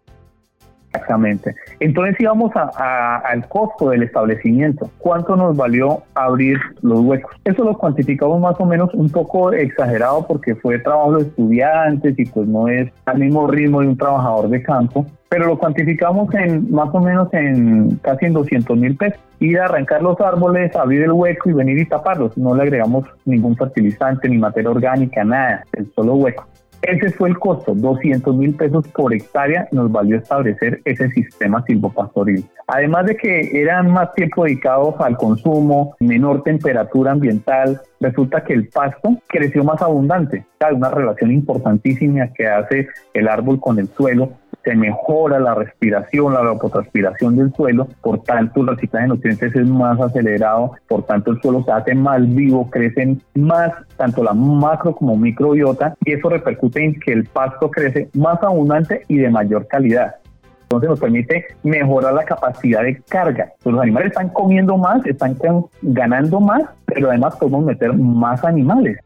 Exactamente. 0.92 1.54
Entonces 1.78 2.16
íbamos 2.18 2.50
al 2.54 3.48
costo 3.48 3.90
del 3.90 4.02
establecimiento. 4.02 4.90
¿Cuánto 4.98 5.36
nos 5.36 5.56
valió 5.56 6.02
abrir 6.14 6.58
los 6.82 7.00
huecos? 7.00 7.36
Eso 7.44 7.62
lo 7.64 7.78
cuantificamos 7.78 8.40
más 8.40 8.56
o 8.58 8.66
menos 8.66 8.92
un 8.94 9.08
poco 9.08 9.52
exagerado 9.52 10.26
porque 10.26 10.56
fue 10.56 10.80
trabajo 10.80 11.18
de 11.18 11.22
estudiantes 11.22 12.18
y 12.18 12.24
pues 12.24 12.48
no 12.48 12.66
es 12.66 12.92
al 13.06 13.18
mismo 13.18 13.46
ritmo 13.46 13.80
de 13.80 13.88
un 13.88 13.96
trabajador 13.96 14.48
de 14.48 14.62
campo 14.62 15.06
pero 15.30 15.46
lo 15.46 15.58
cuantificamos 15.58 16.34
en 16.34 16.72
más 16.72 16.92
o 16.92 16.98
menos 16.98 17.32
en 17.32 17.96
casi 18.02 18.26
en 18.26 18.32
200 18.32 18.76
mil 18.76 18.96
pesos. 18.96 19.20
Ir 19.38 19.60
a 19.60 19.66
arrancar 19.66 20.02
los 20.02 20.20
árboles, 20.20 20.74
abrir 20.74 21.02
el 21.02 21.12
hueco 21.12 21.48
y 21.48 21.52
venir 21.52 21.78
y 21.78 21.86
taparlos. 21.86 22.36
No 22.36 22.52
le 22.56 22.64
agregamos 22.64 23.06
ningún 23.24 23.56
fertilizante 23.56 24.28
ni 24.28 24.38
materia 24.38 24.70
orgánica, 24.70 25.22
nada, 25.22 25.64
el 25.72 25.88
solo 25.94 26.16
hueco. 26.16 26.48
Ese 26.82 27.10
fue 27.10 27.28
el 27.28 27.38
costo, 27.38 27.74
200 27.74 28.34
mil 28.34 28.54
pesos 28.54 28.88
por 28.88 29.12
hectárea 29.12 29.68
nos 29.70 29.92
valió 29.92 30.16
establecer 30.16 30.80
ese 30.84 31.10
sistema 31.10 31.62
silvopastoril. 31.66 32.44
Además 32.66 33.06
de 33.06 33.16
que 33.16 33.60
eran 33.60 33.90
más 33.90 34.14
tiempo 34.14 34.44
dedicados 34.44 34.94
al 35.00 35.16
consumo, 35.16 35.94
menor 36.00 36.42
temperatura 36.42 37.12
ambiental, 37.12 37.80
resulta 38.00 38.44
que 38.44 38.54
el 38.54 38.68
pasto 38.68 39.16
creció 39.26 39.62
más 39.62 39.82
abundante. 39.82 40.46
Hay 40.60 40.74
una 40.74 40.90
relación 40.90 41.32
importantísima 41.32 42.32
que 42.32 42.46
hace 42.46 42.88
el 43.12 43.28
árbol 43.28 43.60
con 43.60 43.78
el 43.78 43.88
suelo 43.88 44.32
se 44.64 44.74
mejora 44.74 45.38
la 45.38 45.54
respiración, 45.54 46.34
la 46.34 46.40
evapotranspiración 46.40 47.36
del 47.36 47.52
suelo, 47.54 47.88
por 48.02 48.22
tanto 48.22 48.60
el 48.60 48.68
reciclaje 48.68 49.04
de 49.04 49.08
nutrientes 49.08 49.54
es 49.54 49.66
más 49.66 50.00
acelerado, 50.00 50.72
por 50.88 51.04
tanto 51.04 51.30
el 51.32 51.40
suelo 51.40 51.62
se 51.64 51.72
hace 51.72 51.94
más 51.94 52.22
vivo, 52.34 52.68
crecen 52.70 53.22
más 53.34 53.72
tanto 53.96 54.22
la 54.22 54.34
macro 54.34 54.94
como 54.94 55.16
microbiota 55.16 55.94
y 56.04 56.12
eso 56.12 56.28
repercute 56.28 56.84
en 56.84 57.00
que 57.00 57.12
el 57.12 57.24
pasto 57.24 57.70
crece 57.70 58.08
más 58.14 58.42
abundante 58.42 59.04
y 59.08 59.18
de 59.18 59.30
mayor 59.30 59.66
calidad. 59.66 60.16
Entonces 60.62 60.90
nos 60.90 61.00
permite 61.00 61.46
mejorar 61.64 62.14
la 62.14 62.24
capacidad 62.24 62.82
de 62.82 63.02
carga. 63.08 63.52
los 63.64 63.80
animales 63.80 64.12
están 64.12 64.28
comiendo 64.28 64.76
más, 64.76 65.04
están 65.04 65.36
ganando 65.82 66.38
más, 66.38 66.62
pero 66.86 67.08
además 67.08 67.34
podemos 67.36 67.64
meter 67.64 67.92
más 67.92 68.44
animales 68.44 68.98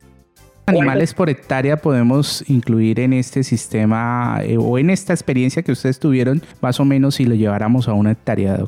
animales 0.66 1.14
por 1.14 1.30
hectárea 1.30 1.76
podemos 1.76 2.48
incluir 2.48 3.00
en 3.00 3.12
este 3.12 3.42
sistema 3.42 4.38
eh, 4.42 4.56
o 4.58 4.78
en 4.78 4.90
esta 4.90 5.12
experiencia 5.12 5.62
que 5.62 5.72
ustedes 5.72 5.98
tuvieron, 5.98 6.42
más 6.60 6.80
o 6.80 6.84
menos 6.84 7.16
si 7.16 7.24
lo 7.24 7.34
lleváramos 7.34 7.88
a 7.88 7.92
una 7.92 8.12
hectárea? 8.12 8.58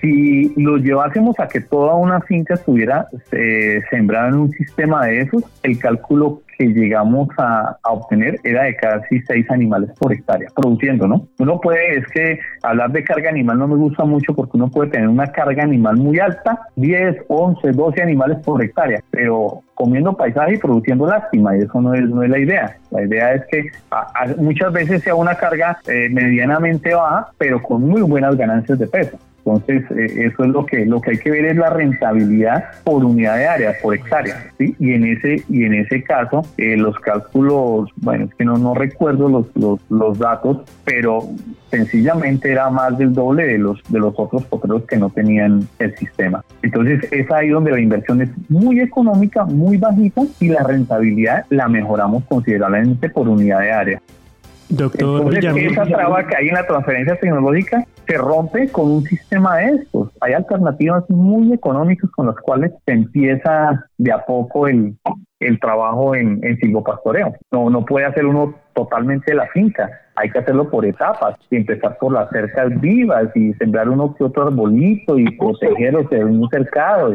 Si 0.00 0.52
lo 0.56 0.76
llevásemos 0.76 1.38
a 1.40 1.48
que 1.48 1.60
toda 1.60 1.94
una 1.94 2.20
finca 2.20 2.54
estuviera 2.54 3.08
eh, 3.32 3.80
sembrada 3.90 4.28
en 4.28 4.34
un 4.34 4.50
sistema 4.50 5.06
de 5.06 5.22
esos, 5.22 5.42
el 5.64 5.78
cálculo 5.78 6.42
que 6.56 6.66
llegamos 6.66 7.28
a, 7.38 7.78
obtener 7.84 8.38
era 8.44 8.64
de 8.64 8.76
casi 8.76 9.20
seis 9.22 9.48
animales 9.50 9.90
por 9.98 10.12
hectárea, 10.12 10.48
produciendo, 10.54 11.06
¿no? 11.06 11.26
Uno 11.38 11.60
puede, 11.60 11.98
es 11.98 12.06
que 12.08 12.38
hablar 12.62 12.90
de 12.92 13.04
carga 13.04 13.30
animal 13.30 13.58
no 13.58 13.68
me 13.68 13.76
gusta 13.76 14.04
mucho 14.04 14.34
porque 14.34 14.56
uno 14.56 14.68
puede 14.68 14.90
tener 14.90 15.08
una 15.08 15.28
carga 15.28 15.62
animal 15.62 15.96
muy 15.96 16.18
alta, 16.18 16.60
10, 16.76 17.24
11, 17.28 17.72
12 17.72 18.02
animales 18.02 18.38
por 18.44 18.62
hectárea, 18.62 19.00
pero 19.10 19.62
comiendo 19.78 20.12
paisaje 20.12 20.54
y 20.54 20.58
produciendo 20.58 21.06
lástima, 21.06 21.56
y 21.56 21.60
eso 21.60 21.80
no 21.80 21.94
es, 21.94 22.02
no 22.02 22.22
es 22.24 22.28
la 22.28 22.38
idea. 22.38 22.76
La 22.90 23.02
idea 23.02 23.34
es 23.34 23.42
que 23.46 23.70
muchas 24.36 24.72
veces 24.72 25.02
sea 25.02 25.14
una 25.14 25.36
carga 25.36 25.78
eh, 25.86 26.08
medianamente 26.10 26.94
baja, 26.94 27.28
pero 27.38 27.62
con 27.62 27.82
muy 27.88 28.02
buenas 28.02 28.36
ganancias 28.36 28.76
de 28.76 28.88
peso. 28.88 29.16
Entonces, 29.56 29.84
eh, 29.90 30.26
eso 30.26 30.44
es 30.44 30.50
lo 30.50 30.66
que 30.66 30.84
lo 30.84 31.00
que 31.00 31.12
hay 31.12 31.18
que 31.18 31.30
ver 31.30 31.46
es 31.46 31.56
la 31.56 31.70
rentabilidad 31.70 32.64
por 32.84 33.04
unidad 33.04 33.36
de 33.36 33.46
área, 33.46 33.74
por 33.82 33.94
hectárea. 33.94 34.50
Y 34.58 34.92
en 34.92 35.04
ese 35.04 35.42
y 35.48 35.64
en 35.64 35.74
ese 35.74 36.02
caso, 36.02 36.42
eh, 36.56 36.76
los 36.76 36.98
cálculos, 36.98 37.90
bueno, 37.96 38.26
es 38.26 38.34
que 38.34 38.44
no 38.44 38.58
no 38.58 38.74
recuerdo 38.74 39.28
los, 39.28 39.46
los, 39.56 39.80
los 39.90 40.18
datos, 40.18 40.62
pero 40.84 41.22
sencillamente 41.70 42.50
era 42.50 42.70
más 42.70 42.96
del 42.98 43.12
doble 43.12 43.46
de 43.46 43.58
los 43.58 43.82
de 43.88 43.98
los 43.98 44.14
otros 44.18 44.44
potreros 44.44 44.84
que 44.84 44.96
no 44.96 45.10
tenían 45.10 45.66
el 45.78 45.96
sistema. 45.96 46.44
Entonces, 46.62 47.10
es 47.12 47.30
ahí 47.30 47.48
donde 47.48 47.70
la 47.70 47.80
inversión 47.80 48.20
es 48.22 48.30
muy 48.48 48.80
económica, 48.80 49.44
muy 49.44 49.76
bajita 49.76 50.22
y 50.40 50.48
la 50.48 50.62
rentabilidad 50.62 51.44
la 51.50 51.68
mejoramos 51.68 52.24
considerablemente 52.24 53.08
por 53.08 53.28
unidad 53.28 53.60
de 53.60 53.72
área. 53.72 54.02
Doctor 54.68 55.34
Entonces, 55.34 55.72
esa 55.72 55.84
traba 55.84 56.26
que 56.26 56.36
hay 56.36 56.48
en 56.48 56.54
la 56.54 56.66
transferencia 56.66 57.16
tecnológica 57.16 57.84
se 58.06 58.18
rompe 58.18 58.68
con 58.68 58.90
un 58.90 59.02
sistema 59.04 59.56
de 59.56 59.66
estos. 59.76 60.10
Hay 60.20 60.34
alternativas 60.34 61.04
muy 61.08 61.52
económicas 61.52 62.10
con 62.10 62.26
las 62.26 62.36
cuales 62.36 62.72
se 62.86 62.92
empieza 62.92 63.86
de 63.96 64.12
a 64.12 64.24
poco 64.26 64.68
el, 64.68 64.96
el 65.40 65.60
trabajo 65.60 66.14
en, 66.14 66.40
en 66.42 66.58
silvopastoreo. 66.58 67.34
No, 67.50 67.70
no 67.70 67.84
puede 67.84 68.06
hacer 68.06 68.26
uno 68.26 68.54
totalmente 68.74 69.34
la 69.34 69.46
finca, 69.48 69.90
hay 70.14 70.30
que 70.30 70.38
hacerlo 70.38 70.68
por 70.68 70.84
etapas 70.84 71.36
y 71.50 71.56
empezar 71.56 71.96
por 71.98 72.12
las 72.12 72.28
cercas 72.30 72.80
vivas 72.80 73.28
y 73.34 73.52
sembrar 73.54 73.88
uno 73.88 74.14
que 74.14 74.24
otro 74.24 74.48
arbolito 74.48 75.18
y 75.18 75.30
protegerlos 75.36 76.08
de 76.10 76.24
un 76.24 76.48
cercado. 76.48 77.14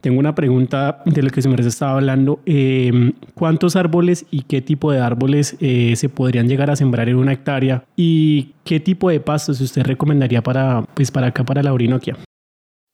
Tengo 0.00 0.20
una 0.20 0.34
pregunta 0.34 1.02
de 1.04 1.22
lo 1.22 1.30
que 1.30 1.42
se 1.42 1.48
me 1.48 1.56
estaba 1.56 1.92
hablando. 1.92 2.40
Em, 2.46 3.12
¿Cuántos 3.34 3.76
árboles 3.76 4.26
y 4.30 4.42
qué 4.42 4.60
tipo 4.60 4.92
de 4.92 5.00
árboles 5.00 5.56
eh, 5.60 5.96
se 5.96 6.08
podrían 6.08 6.48
llegar 6.48 6.70
a 6.70 6.76
sembrar 6.76 7.08
en 7.08 7.16
una 7.16 7.32
hectárea? 7.32 7.84
¿Y 7.96 8.54
qué 8.64 8.80
tipo 8.80 9.10
de 9.10 9.20
pastos 9.20 9.60
usted 9.60 9.82
recomendaría 9.82 10.42
para, 10.42 10.82
pues, 10.94 11.10
para 11.10 11.28
acá, 11.28 11.44
para 11.44 11.62
la 11.62 11.72
Orinoquia? 11.72 12.16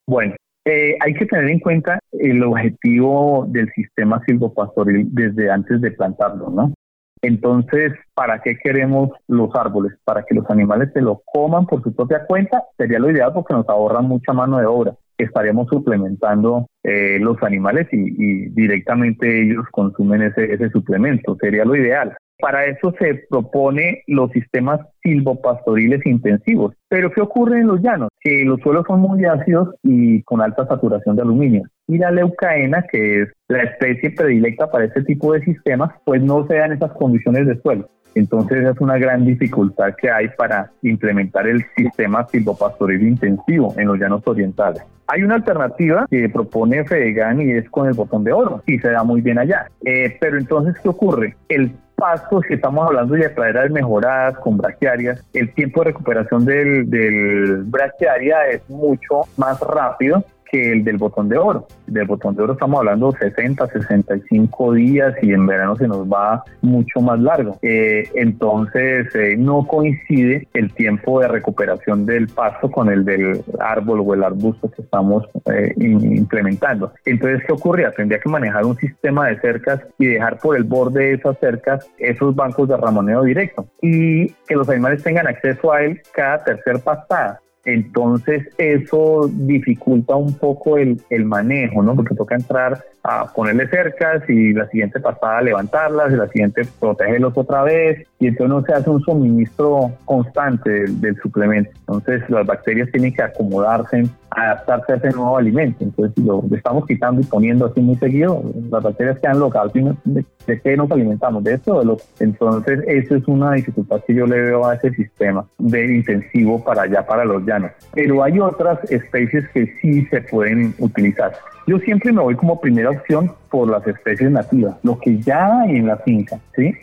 Bueno, 0.06 0.34
eh, 0.64 0.96
hay 1.00 1.14
que 1.14 1.26
tener 1.26 1.48
en 1.48 1.60
cuenta 1.60 1.98
el 2.12 2.42
objetivo 2.42 3.46
del 3.48 3.70
sistema 3.72 4.22
silvopastoril 4.26 5.08
desde 5.10 5.50
antes 5.50 5.80
de 5.80 5.90
plantarlo, 5.90 6.50
¿no? 6.50 6.72
Entonces, 7.20 7.92
¿para 8.14 8.42
qué 8.42 8.56
queremos 8.58 9.10
los 9.28 9.54
árboles? 9.54 9.92
Para 10.04 10.24
que 10.24 10.34
los 10.34 10.48
animales 10.50 10.90
se 10.92 11.00
lo 11.00 11.22
coman 11.24 11.66
por 11.66 11.82
su 11.82 11.94
propia 11.94 12.26
cuenta, 12.26 12.64
sería 12.76 12.98
lo 12.98 13.10
ideal 13.10 13.32
porque 13.32 13.54
nos 13.54 13.68
ahorran 13.68 14.06
mucha 14.06 14.32
mano 14.32 14.58
de 14.58 14.66
obra 14.66 14.94
estaremos 15.18 15.68
suplementando 15.68 16.66
eh, 16.82 17.18
los 17.20 17.42
animales 17.42 17.88
y, 17.92 18.48
directamente 18.50 19.42
ellos 19.42 19.64
consumen 19.70 20.22
ese, 20.22 20.70
suplemento, 20.70 21.36
sería 21.40 21.64
lo 21.64 21.76
ideal. 21.76 22.16
Para 22.38 22.64
eso 22.64 22.92
se 22.98 23.24
propone 23.30 24.02
los 24.08 24.32
sistemas 24.32 24.80
silvopastoriles 25.02 26.04
intensivos. 26.06 26.74
Pero 26.88 27.12
¿qué 27.12 27.20
ocurre 27.20 27.60
en 27.60 27.68
los 27.68 27.80
llanos? 27.80 28.08
Que 28.20 28.44
los 28.44 28.60
suelos 28.60 28.84
son 28.88 29.00
muy 29.00 29.24
ácidos 29.24 29.68
y 29.84 30.22
con 30.24 30.40
alta 30.40 30.66
saturación 30.66 31.14
de 31.14 31.22
aluminio. 31.22 31.62
Y 31.86 31.98
la 31.98 32.10
leucaena, 32.10 32.84
que 32.90 33.22
es 33.22 33.28
la 33.46 33.62
especie 33.62 34.10
predilecta 34.10 34.68
para 34.68 34.86
este 34.86 35.04
tipo 35.04 35.32
de 35.32 35.42
sistemas, 35.42 35.92
pues 36.04 36.20
no 36.20 36.44
se 36.48 36.56
dan 36.56 36.72
esas 36.72 36.90
condiciones 36.92 37.46
de 37.46 37.60
suelo. 37.60 37.88
Entonces 38.14 38.64
es 38.64 38.80
una 38.80 38.98
gran 38.98 39.24
dificultad 39.24 39.94
que 40.00 40.10
hay 40.10 40.28
para 40.36 40.70
implementar 40.82 41.46
el 41.46 41.64
sistema 41.76 42.26
silvopastoril 42.28 43.02
intensivo 43.02 43.74
en 43.78 43.88
los 43.88 43.98
llanos 43.98 44.22
orientales. 44.26 44.82
Hay 45.12 45.22
una 45.22 45.34
alternativa 45.34 46.06
que 46.10 46.26
propone 46.30 46.86
Fedegan 46.86 47.38
y 47.42 47.50
es 47.50 47.68
con 47.68 47.86
el 47.86 47.92
botón 47.92 48.24
de 48.24 48.32
oro 48.32 48.62
y 48.64 48.78
se 48.78 48.88
da 48.88 49.04
muy 49.04 49.20
bien 49.20 49.38
allá. 49.38 49.70
Eh, 49.84 50.16
pero 50.18 50.38
entonces, 50.38 50.74
¿qué 50.82 50.88
ocurre? 50.88 51.36
El 51.50 51.70
pasto, 51.96 52.40
si 52.48 52.54
estamos 52.54 52.86
hablando 52.86 53.12
de 53.12 53.28
praderas 53.28 53.70
mejoradas 53.70 54.38
con 54.38 54.56
braquiarias, 54.56 55.22
el 55.34 55.52
tiempo 55.52 55.80
de 55.80 55.90
recuperación 55.90 56.46
del, 56.46 56.88
del 56.88 57.62
braquiaria 57.64 58.46
es 58.52 58.66
mucho 58.70 59.26
más 59.36 59.60
rápido 59.60 60.24
que 60.52 60.70
el 60.70 60.84
del 60.84 60.98
botón 60.98 61.28
de 61.28 61.38
oro. 61.38 61.66
Del 61.86 62.06
botón 62.06 62.36
de 62.36 62.42
oro 62.42 62.52
estamos 62.52 62.78
hablando 62.78 63.10
de 63.10 63.30
60, 63.30 63.66
65 63.68 64.74
días 64.74 65.14
y 65.22 65.32
en 65.32 65.46
verano 65.46 65.74
se 65.76 65.88
nos 65.88 66.06
va 66.06 66.44
mucho 66.60 67.00
más 67.00 67.18
largo. 67.18 67.58
Eh, 67.62 68.04
entonces 68.14 69.12
eh, 69.14 69.34
no 69.38 69.66
coincide 69.66 70.46
el 70.52 70.72
tiempo 70.74 71.20
de 71.20 71.28
recuperación 71.28 72.04
del 72.04 72.28
pasto 72.28 72.70
con 72.70 72.90
el 72.90 73.04
del 73.04 73.42
árbol 73.58 74.02
o 74.04 74.14
el 74.14 74.22
arbusto 74.22 74.70
que 74.70 74.82
estamos 74.82 75.24
eh, 75.46 75.72
implementando. 75.78 76.92
Entonces, 77.06 77.42
¿qué 77.46 77.52
ocurría? 77.52 77.90
Tendría 77.90 78.20
que 78.20 78.28
manejar 78.28 78.66
un 78.66 78.76
sistema 78.76 79.28
de 79.28 79.40
cercas 79.40 79.80
y 79.98 80.06
dejar 80.06 80.38
por 80.38 80.56
el 80.56 80.64
borde 80.64 81.04
de 81.06 81.14
esas 81.14 81.38
cercas 81.38 81.90
esos 81.98 82.34
bancos 82.34 82.68
de 82.68 82.76
ramoneo 82.76 83.22
directo 83.22 83.66
y 83.80 84.28
que 84.46 84.54
los 84.54 84.68
animales 84.68 85.02
tengan 85.02 85.26
acceso 85.26 85.72
a 85.72 85.82
él 85.82 86.00
cada 86.12 86.44
tercer 86.44 86.80
pastada. 86.80 87.40
Entonces 87.64 88.48
eso 88.58 89.30
dificulta 89.32 90.16
un 90.16 90.34
poco 90.34 90.78
el, 90.78 91.00
el, 91.10 91.24
manejo, 91.24 91.82
¿no? 91.82 91.94
Porque 91.94 92.14
toca 92.14 92.34
entrar 92.34 92.84
a 93.04 93.26
ponerle 93.32 93.68
cercas 93.68 94.22
y 94.28 94.52
la 94.52 94.68
siguiente 94.68 95.00
pasada 95.00 95.42
levantarlas 95.42 96.12
y 96.12 96.16
la 96.16 96.28
siguiente 96.28 96.62
protegerlos 96.78 97.32
otra 97.36 97.64
vez 97.64 98.06
y 98.20 98.28
entonces 98.28 98.48
no 98.48 98.62
se 98.64 98.72
hace 98.72 98.90
un 98.90 99.02
suministro 99.02 99.90
constante 100.04 100.70
del, 100.70 101.16
suplemento. 101.20 101.70
Entonces 101.80 102.22
las 102.30 102.46
bacterias 102.46 102.88
tienen 102.92 103.12
que 103.12 103.22
acomodarse, 103.22 104.04
adaptarse 104.30 104.92
a 104.92 104.96
ese 104.96 105.10
nuevo 105.10 105.36
alimento. 105.36 105.82
Entonces 105.82 106.24
lo 106.24 106.44
estamos 106.52 106.86
quitando 106.86 107.20
y 107.20 107.24
poniendo 107.24 107.66
así 107.66 107.80
muy 107.80 107.96
seguido, 107.96 108.42
las 108.70 108.82
bacterias 108.82 109.18
quedan 109.18 109.40
locales. 109.40 109.72
¿De, 110.04 110.24
de 110.46 110.60
qué 110.60 110.76
nos 110.76 110.90
alimentamos? 110.92 111.42
De 111.42 111.54
esto 111.54 111.80
de 111.80 111.84
lo 111.84 111.96
Entonces 112.20 112.80
eso 112.86 113.16
es 113.16 113.26
una 113.26 113.52
dificultad 113.52 114.00
que 114.06 114.14
yo 114.14 114.26
le 114.26 114.40
veo 114.40 114.64
a 114.64 114.76
ese 114.76 114.90
sistema 114.92 115.44
de 115.58 115.96
intensivo 115.96 116.62
para 116.62 116.82
allá, 116.82 117.04
para 117.04 117.24
los 117.24 117.44
llanos. 117.44 117.72
Pero 117.92 118.22
hay 118.22 118.38
otras 118.38 118.78
especies 118.90 119.48
que 119.48 119.66
sí 119.80 120.06
se 120.06 120.20
pueden 120.22 120.74
utilizar. 120.78 121.32
Yo 121.66 121.78
siempre 121.78 122.12
me 122.12 122.20
voy 122.20 122.34
como 122.34 122.60
primera 122.60 122.90
opción 122.90 123.32
por 123.50 123.68
las 123.68 123.86
especies 123.86 124.30
nativas, 124.30 124.76
lo 124.82 124.98
que 124.98 125.18
ya 125.18 125.60
hay 125.60 125.76
en 125.76 125.86
la 125.86 125.96
finca, 125.98 126.38
¿sí? 126.56 126.74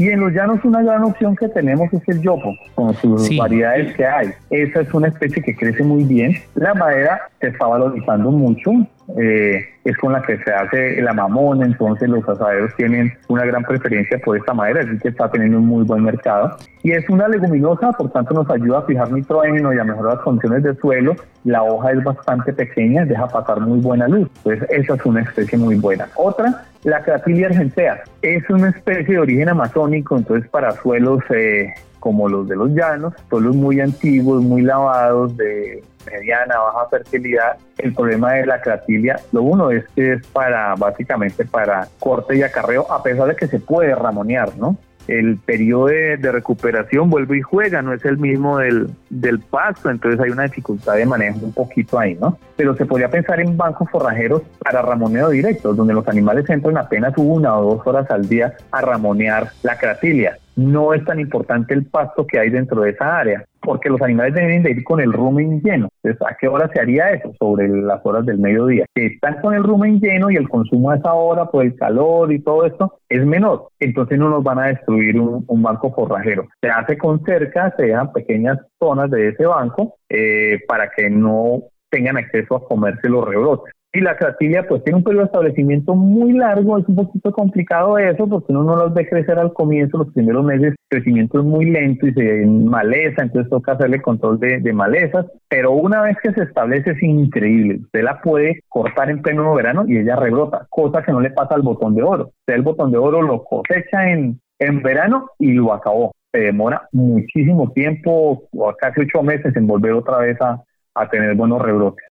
Y 0.00 0.10
en 0.10 0.20
los 0.20 0.32
llanos 0.32 0.64
una 0.64 0.80
gran 0.80 1.02
opción 1.02 1.34
que 1.34 1.48
tenemos 1.48 1.92
es 1.92 2.02
el 2.06 2.22
yopo, 2.22 2.54
con 2.76 2.94
sus 2.94 3.36
variedades 3.36 3.96
que 3.96 4.06
hay. 4.06 4.28
Esa 4.48 4.82
es 4.82 4.94
una 4.94 5.08
especie 5.08 5.42
que 5.42 5.56
crece 5.56 5.82
muy 5.82 6.04
bien. 6.04 6.36
La 6.54 6.72
madera 6.72 7.22
se 7.40 7.48
está 7.48 7.66
valorizando 7.66 8.30
mucho. 8.30 8.70
Eh, 9.16 9.64
es 9.84 9.96
con 9.96 10.12
la 10.12 10.20
que 10.22 10.36
se 10.44 10.52
hace 10.52 11.00
la 11.00 11.14
mamón, 11.14 11.62
entonces 11.62 12.08
los 12.10 12.28
asaderos 12.28 12.74
tienen 12.76 13.10
una 13.28 13.44
gran 13.46 13.64
preferencia 13.64 14.20
por 14.22 14.36
esta 14.36 14.52
madera, 14.52 14.82
así 14.82 14.98
que 14.98 15.08
está 15.08 15.30
teniendo 15.30 15.58
un 15.58 15.66
muy 15.66 15.84
buen 15.84 16.04
mercado. 16.04 16.56
Y 16.82 16.92
es 16.92 17.08
una 17.08 17.26
leguminosa, 17.26 17.92
por 17.92 18.10
tanto 18.12 18.34
nos 18.34 18.50
ayuda 18.50 18.80
a 18.80 18.82
fijar 18.82 19.10
nitrógeno 19.10 19.72
y 19.72 19.78
a 19.78 19.84
mejorar 19.84 20.16
las 20.16 20.22
condiciones 20.22 20.62
del 20.62 20.78
suelo. 20.78 21.16
La 21.44 21.62
hoja 21.62 21.92
es 21.92 22.04
bastante 22.04 22.52
pequeña, 22.52 23.06
deja 23.06 23.26
pasar 23.28 23.60
muy 23.60 23.80
buena 23.80 24.06
luz. 24.06 24.28
Entonces 24.44 24.68
esa 24.70 24.94
es 24.94 25.06
una 25.06 25.22
especie 25.22 25.56
muy 25.56 25.76
buena. 25.76 26.06
Otra, 26.14 26.66
la 26.84 27.02
Cratilia 27.02 27.48
argentea, 27.48 28.02
es 28.22 28.48
una 28.50 28.70
especie 28.70 29.14
de 29.14 29.18
origen 29.18 29.48
amazónico, 29.48 30.16
entonces 30.16 30.48
para 30.50 30.72
suelos 30.72 31.22
eh, 31.30 31.72
como 32.00 32.28
los 32.28 32.48
de 32.48 32.56
los 32.56 32.70
llanos, 32.70 33.14
suelos 33.28 33.56
muy 33.56 33.80
antiguos, 33.80 34.42
muy 34.42 34.62
lavados, 34.62 35.36
de 35.36 35.82
mediana, 36.10 36.58
baja 36.58 36.88
fertilidad. 36.88 37.56
El 37.76 37.94
problema 37.94 38.34
de 38.34 38.46
la 38.46 38.60
cratilia, 38.60 39.20
lo 39.32 39.42
uno 39.42 39.70
es 39.70 39.84
que 39.94 40.14
es 40.14 40.26
para, 40.28 40.74
básicamente 40.76 41.44
para 41.44 41.88
corte 41.98 42.36
y 42.36 42.42
acarreo, 42.42 42.90
a 42.90 43.02
pesar 43.02 43.28
de 43.28 43.36
que 43.36 43.46
se 43.46 43.58
puede 43.58 43.94
ramonear, 43.94 44.56
¿no? 44.56 44.76
El 45.08 45.38
periodo 45.38 45.86
de, 45.86 46.16
recuperación 46.16 47.08
vuelve 47.08 47.38
y 47.38 47.42
juega, 47.42 47.80
no 47.80 47.94
es 47.94 48.04
el 48.04 48.18
mismo 48.18 48.58
del, 48.58 48.90
del 49.08 49.40
pasto, 49.40 49.90
entonces 49.90 50.20
hay 50.20 50.30
una 50.30 50.44
dificultad 50.44 50.94
de 50.94 51.06
manejo 51.06 51.38
un 51.42 51.52
poquito 51.52 51.98
ahí, 51.98 52.14
¿no? 52.20 52.38
Pero 52.56 52.76
se 52.76 52.84
podría 52.84 53.10
pensar 53.10 53.40
en 53.40 53.56
bancos 53.56 53.88
forrajeros 53.90 54.42
para 54.62 54.82
ramoneo 54.82 55.30
directo, 55.30 55.72
donde 55.72 55.94
los 55.94 56.06
animales 56.08 56.48
entran 56.50 56.76
apenas 56.76 57.14
una 57.16 57.56
o 57.56 57.76
dos 57.76 57.86
horas 57.86 58.10
al 58.10 58.28
día 58.28 58.54
a 58.70 58.80
ramonear 58.82 59.50
la 59.62 59.78
cratilia 59.78 60.38
no 60.58 60.92
es 60.92 61.04
tan 61.04 61.20
importante 61.20 61.72
el 61.72 61.86
pasto 61.86 62.26
que 62.26 62.40
hay 62.40 62.50
dentro 62.50 62.82
de 62.82 62.90
esa 62.90 63.16
área, 63.16 63.44
porque 63.60 63.88
los 63.88 64.02
animales 64.02 64.34
deben 64.34 64.64
de 64.64 64.72
ir 64.72 64.82
con 64.82 65.00
el 65.00 65.12
rumen 65.12 65.60
lleno. 65.62 65.88
Entonces, 66.02 66.20
¿a 66.28 66.36
qué 66.36 66.48
hora 66.48 66.68
se 66.74 66.80
haría 66.80 67.10
eso? 67.10 67.32
Sobre 67.38 67.68
las 67.68 68.04
horas 68.04 68.26
del 68.26 68.38
mediodía. 68.38 68.84
Que 68.92 69.06
están 69.06 69.40
con 69.40 69.54
el 69.54 69.62
rumen 69.62 70.00
lleno 70.00 70.32
y 70.32 70.36
el 70.36 70.48
consumo 70.48 70.90
a 70.90 70.96
esa 70.96 71.14
hora 71.14 71.46
por 71.46 71.64
el 71.64 71.76
calor 71.76 72.32
y 72.32 72.40
todo 72.40 72.66
esto 72.66 72.98
es 73.08 73.24
menor. 73.24 73.68
Entonces 73.78 74.18
no 74.18 74.30
nos 74.30 74.42
van 74.42 74.58
a 74.58 74.66
destruir 74.66 75.20
un, 75.20 75.62
banco 75.62 75.92
forrajero. 75.94 76.48
Se 76.60 76.68
hace 76.68 76.98
con 76.98 77.22
cerca, 77.24 77.72
se 77.76 77.84
dejan 77.84 78.12
pequeñas 78.12 78.58
zonas 78.80 79.10
de 79.12 79.28
ese 79.28 79.46
banco 79.46 79.94
eh, 80.08 80.58
para 80.66 80.90
que 80.90 81.08
no 81.08 81.62
tengan 81.88 82.16
acceso 82.16 82.56
a 82.56 82.66
comerse 82.66 83.08
los 83.08 83.24
rebrotes. 83.24 83.74
Y 83.90 84.00
la 84.00 84.16
cratilia 84.16 84.68
pues 84.68 84.84
tiene 84.84 84.98
un 84.98 85.02
periodo 85.02 85.22
de 85.22 85.26
establecimiento 85.28 85.94
muy 85.94 86.34
largo, 86.34 86.76
es 86.78 86.86
un 86.88 86.96
poquito 86.96 87.32
complicado 87.32 87.96
eso 87.96 88.28
porque 88.28 88.52
uno 88.52 88.62
no 88.64 88.76
los 88.76 88.92
ve 88.92 89.08
crecer 89.08 89.38
al 89.38 89.54
comienzo, 89.54 89.96
los 89.96 90.12
primeros 90.12 90.44
meses 90.44 90.72
el 90.72 90.76
crecimiento 90.90 91.38
es 91.38 91.46
muy 91.46 91.64
lento 91.70 92.06
y 92.06 92.12
se 92.12 92.44
maleza, 92.46 93.22
entonces 93.22 93.48
toca 93.48 93.72
hacerle 93.72 94.02
control 94.02 94.38
de, 94.40 94.60
de, 94.60 94.72
malezas, 94.74 95.24
pero 95.48 95.72
una 95.72 96.02
vez 96.02 96.18
que 96.22 96.34
se 96.34 96.42
establece 96.42 96.90
es 96.90 97.02
increíble, 97.02 97.80
usted 97.82 98.02
la 98.02 98.20
puede 98.20 98.60
cortar 98.68 99.08
en 99.08 99.22
pleno 99.22 99.54
verano 99.54 99.84
y 99.88 99.96
ella 99.96 100.16
rebrota, 100.16 100.66
cosa 100.68 101.02
que 101.02 101.12
no 101.12 101.20
le 101.20 101.30
pasa 101.30 101.54
al 101.54 101.62
botón 101.62 101.94
de 101.94 102.02
oro, 102.02 102.32
usted 102.40 102.54
el 102.54 102.62
botón 102.62 102.92
de 102.92 102.98
oro 102.98 103.22
lo 103.22 103.42
cosecha 103.42 104.10
en, 104.10 104.38
en 104.58 104.82
verano 104.82 105.30
y 105.38 105.52
lo 105.52 105.72
acabó, 105.72 106.12
se 106.30 106.40
demora 106.40 106.86
muchísimo 106.92 107.72
tiempo, 107.72 108.42
o 108.52 108.74
casi 108.78 109.00
ocho 109.00 109.22
meses 109.22 109.56
en 109.56 109.66
volver 109.66 109.92
otra 109.92 110.18
vez 110.18 110.38
a, 110.42 110.62
a 110.94 111.08
tener 111.08 111.34
buenos 111.34 111.62
rebrotes. 111.62 112.04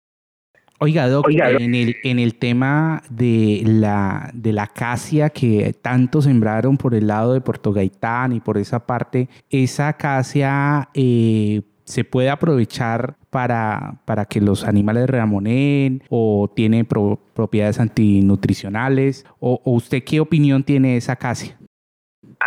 Oiga, 0.79 1.09
Doc, 1.09 1.29
en 1.31 1.75
el, 1.75 1.97
en 2.03 2.19
el 2.19 2.35
tema 2.35 3.03
de 3.09 3.63
la, 3.65 4.31
de 4.35 4.53
la 4.53 4.65
acacia 4.65 5.31
que 5.31 5.75
tanto 5.81 6.21
sembraron 6.21 6.77
por 6.77 6.95
el 6.95 7.07
lado 7.07 7.33
de 7.33 7.41
Puerto 7.41 7.73
Gaitán 7.73 8.33
y 8.33 8.41
por 8.41 8.59
esa 8.59 8.87
parte, 8.87 9.29
¿esa 9.49 9.89
acacia 9.89 10.91
eh, 10.93 11.63
se 11.85 12.05
puede 12.05 12.29
aprovechar 12.29 13.17
para, 13.31 14.03
para 14.05 14.27
que 14.27 14.41
los 14.43 14.65
animales 14.65 15.09
ramonen 15.09 16.03
o 16.11 16.53
tiene 16.55 16.85
propiedades 16.85 17.81
antinutricionales? 17.81 19.25
O, 19.41 19.63
¿O 19.65 19.73
usted 19.73 20.05
qué 20.05 20.21
opinión 20.21 20.63
tiene 20.63 20.89
de 20.93 20.97
esa 20.99 21.13
acacia? 21.13 21.57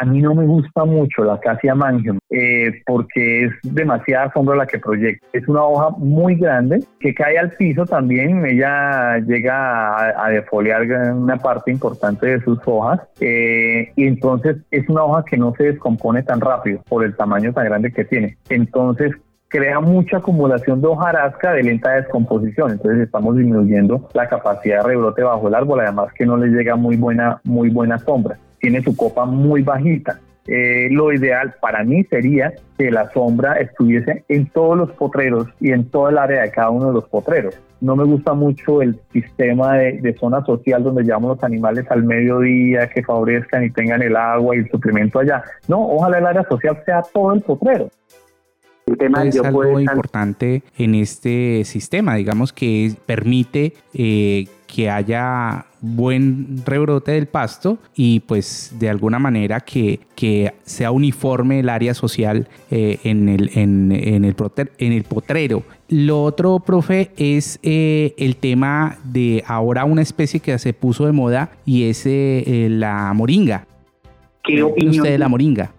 A 0.01 0.05
mí 0.05 0.21
no 0.21 0.33
me 0.33 0.45
gusta 0.45 0.85
mucho 0.85 1.25
la 1.25 1.33
Acacia 1.33 1.75
mangium 1.75 2.19
eh, 2.29 2.71
porque 2.85 3.43
es 3.43 3.51
demasiada 3.63 4.31
sombra 4.31 4.55
la 4.55 4.65
que 4.65 4.79
proyecta. 4.79 5.27
Es 5.33 5.45
una 5.49 5.65
hoja 5.65 5.89
muy 5.97 6.35
grande 6.35 6.81
que 7.01 7.13
cae 7.13 7.38
al 7.38 7.51
piso 7.51 7.85
también. 7.85 8.45
Ella 8.45 9.17
llega 9.17 10.23
a, 10.25 10.29
defoliar 10.29 10.83
una 11.12 11.35
parte 11.35 11.71
importante 11.71 12.27
de 12.27 12.41
sus 12.45 12.59
hojas 12.65 13.01
eh, 13.19 13.91
y 13.97 14.07
entonces 14.07 14.55
es 14.71 14.88
una 14.88 15.03
hoja 15.03 15.25
que 15.25 15.35
no 15.35 15.53
se 15.57 15.65
descompone 15.65 16.23
tan 16.23 16.39
rápido 16.39 16.81
por 16.88 17.03
el 17.03 17.17
tamaño 17.17 17.51
tan 17.51 17.65
grande 17.65 17.91
que 17.91 18.05
tiene. 18.05 18.38
Entonces 18.47 19.12
crea 19.49 19.81
mucha 19.81 20.17
acumulación 20.17 20.79
de 20.79 20.88
hojarasca 20.88 21.51
de 21.51 21.63
lenta 21.63 21.91
descomposición. 21.91 22.71
Entonces 22.71 23.01
estamos 23.01 23.35
disminuyendo 23.35 24.07
la 24.13 24.29
capacidad 24.29 24.77
de 24.77 24.83
rebrote 24.83 25.23
bajo 25.23 25.49
el 25.49 25.55
árbol, 25.55 25.81
además 25.81 26.13
que 26.13 26.25
no 26.25 26.38
le 26.38 26.47
llega 26.47 26.77
muy 26.77 26.95
buena, 26.95 27.41
muy 27.43 27.69
buena 27.69 27.97
sombra 27.97 28.38
tiene 28.60 28.82
su 28.82 28.95
copa 28.95 29.26
muy 29.26 29.62
bajita. 29.62 30.19
Eh, 30.52 30.88
lo 30.89 31.13
ideal 31.13 31.54
para 31.62 31.84
mí 31.84 32.04
sería 32.06 32.54
que 32.76 32.89
la 32.89 33.12
sombra 33.12 33.54
estuviese 33.60 34.24
en 34.30 34.48
todos 34.48 34.76
los 34.76 34.91
potreros 34.93 35.48
y 35.60 35.72
en 35.72 35.86
toda 35.86 36.10
el 36.10 36.17
área 36.17 36.41
de 36.41 36.50
cada 36.50 36.72
uno 36.72 36.88
de 36.88 36.93
los 36.93 37.08
potreros. 37.08 37.56
No 37.82 37.95
me 37.95 38.04
gusta 38.04 38.34
mucho 38.34 38.82
el 38.82 39.00
sistema 39.13 39.78
de, 39.78 40.15
zona 40.19 40.43
social 40.43 40.84
donde 40.84 41.04
llevamos 41.04 41.38
los 41.38 41.43
animales 41.43 41.86
al 41.91 42.04
mediodía, 42.04 42.89
que 42.89 43.04
favorezcan 43.04 43.63
y 43.63 43.69
tengan 43.69 44.02
el 44.02 44.15
agua 44.15 44.56
y 44.56 44.60
el 44.60 44.72
suplemento 44.72 45.19
allá. 45.19 45.43
No, 45.67 45.88
ojalá 45.88 46.17
el 46.17 46.26
área 46.26 46.43
social 46.50 46.82
sea 46.84 47.04
todo 47.13 47.34
el 47.34 47.41
potrero. 47.41 47.89
El 48.88 48.98
tema 48.98 49.24
es 49.24 49.39
algo 49.39 49.80
importante 49.80 50.63
en 50.78 50.95
este 50.95 51.63
sistema, 51.63 52.15
digamos 52.15 52.52
que 52.52 52.93
permite 53.06 53.74
eh, 53.93 54.48
que 54.65 54.89
haya 54.89 55.67
buen 55.81 56.63
rebrote 56.65 57.11
del 57.11 57.27
pasto 57.27 57.77
y 57.95 58.21
pues 58.21 58.75
de 58.79 58.89
alguna 58.89 59.19
manera 59.19 59.59
que, 59.61 59.99
que 60.15 60.53
sea 60.63 60.91
uniforme 60.91 61.59
el 61.59 61.69
área 61.69 61.93
social 61.93 62.47
eh, 62.71 62.99
en, 63.03 63.29
el, 63.29 63.51
en, 63.55 63.91
en, 63.91 64.25
el 64.25 64.35
en 64.77 64.93
el 64.93 65.03
potrero. 65.03 65.63
Lo 65.87 66.23
otro, 66.23 66.59
profe, 66.59 67.11
es 67.17 67.59
eh, 67.63 68.13
el 68.17 68.35
tema 68.35 68.97
de 69.03 69.43
ahora 69.47 69.85
una 69.85 70.01
especie 70.01 70.39
que 70.39 70.57
se 70.59 70.73
puso 70.73 71.05
de 71.05 71.11
moda 71.11 71.51
y 71.65 71.89
es 71.89 72.05
eh, 72.05 72.67
la 72.69 73.11
moringa. 73.13 73.65
¿Qué 74.43 74.61
opina 74.63 74.91
usted 74.91 75.11
de 75.11 75.17
la 75.17 75.27
moringa? 75.27 75.71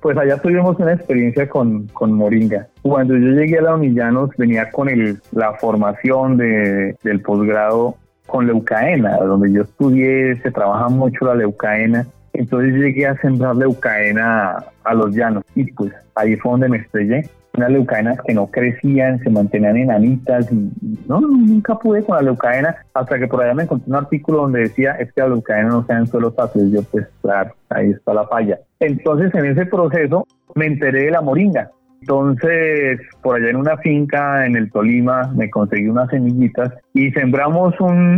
Pues 0.00 0.16
allá 0.16 0.38
tuvimos 0.38 0.78
una 0.78 0.94
experiencia 0.94 1.46
con, 1.48 1.86
con 1.88 2.12
Moringa. 2.12 2.68
Cuando 2.80 3.14
yo 3.18 3.32
llegué 3.32 3.58
a 3.58 3.62
la 3.62 3.74
Unillanos 3.74 4.30
venía 4.38 4.70
con 4.70 4.88
el, 4.88 5.18
la 5.32 5.52
formación 5.54 6.38
de, 6.38 6.96
del 7.02 7.20
posgrado 7.20 7.96
con 8.30 8.46
leucaena, 8.46 9.16
donde 9.18 9.52
yo 9.52 9.62
estudié, 9.62 10.36
se 10.36 10.50
trabaja 10.50 10.88
mucho 10.88 11.26
la 11.26 11.34
leucaena. 11.34 12.06
Entonces 12.32 12.74
llegué 12.74 13.06
a 13.06 13.16
sembrar 13.16 13.56
leucaena 13.56 14.64
a 14.84 14.94
los 14.94 15.14
llanos 15.14 15.42
y 15.54 15.64
pues 15.72 15.92
ahí 16.14 16.36
fue 16.36 16.52
donde 16.52 16.68
me 16.68 16.78
estrellé. 16.78 17.28
Unas 17.56 17.70
leucaenas 17.70 18.18
que 18.24 18.32
no 18.32 18.46
crecían, 18.46 19.18
se 19.18 19.28
mantenían 19.28 19.76
enanitas 19.76 20.50
y 20.52 20.70
no, 21.08 21.20
nunca 21.20 21.76
pude 21.76 22.04
con 22.04 22.16
la 22.16 22.22
leucaena 22.22 22.76
hasta 22.94 23.18
que 23.18 23.26
por 23.26 23.42
allá 23.42 23.54
me 23.54 23.64
encontré 23.64 23.90
un 23.90 23.96
artículo 23.96 24.42
donde 24.42 24.60
decía 24.60 24.92
es 24.92 25.12
que 25.12 25.20
la 25.20 25.28
leucaena 25.28 25.68
no 25.68 25.84
sea 25.84 25.98
en 25.98 26.06
suelos 26.06 26.34
fáciles. 26.36 26.70
Yo 26.70 26.82
pues 26.84 27.08
claro, 27.20 27.52
ahí 27.68 27.90
está 27.90 28.14
la 28.14 28.28
falla. 28.28 28.60
Entonces 28.78 29.34
en 29.34 29.46
ese 29.46 29.66
proceso 29.66 30.26
me 30.54 30.66
enteré 30.66 31.06
de 31.06 31.10
la 31.10 31.20
moringa 31.20 31.70
entonces, 32.00 33.00
por 33.22 33.36
allá 33.36 33.50
en 33.50 33.56
una 33.56 33.76
finca 33.78 34.46
en 34.46 34.56
el 34.56 34.70
Tolima, 34.70 35.30
me 35.36 35.50
conseguí 35.50 35.86
unas 35.86 36.08
semillitas 36.08 36.72
y 36.94 37.10
sembramos 37.10 37.74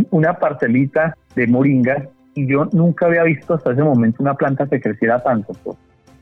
una 0.09 0.39
parcelita 0.39 1.15
de 1.35 1.47
moringa 1.47 2.07
y 2.33 2.47
yo 2.47 2.65
nunca 2.71 3.07
había 3.07 3.23
visto 3.23 3.55
hasta 3.55 3.73
ese 3.73 3.83
momento 3.83 4.23
una 4.23 4.35
planta 4.35 4.67
que 4.67 4.79
creciera 4.79 5.21
tanto. 5.21 5.53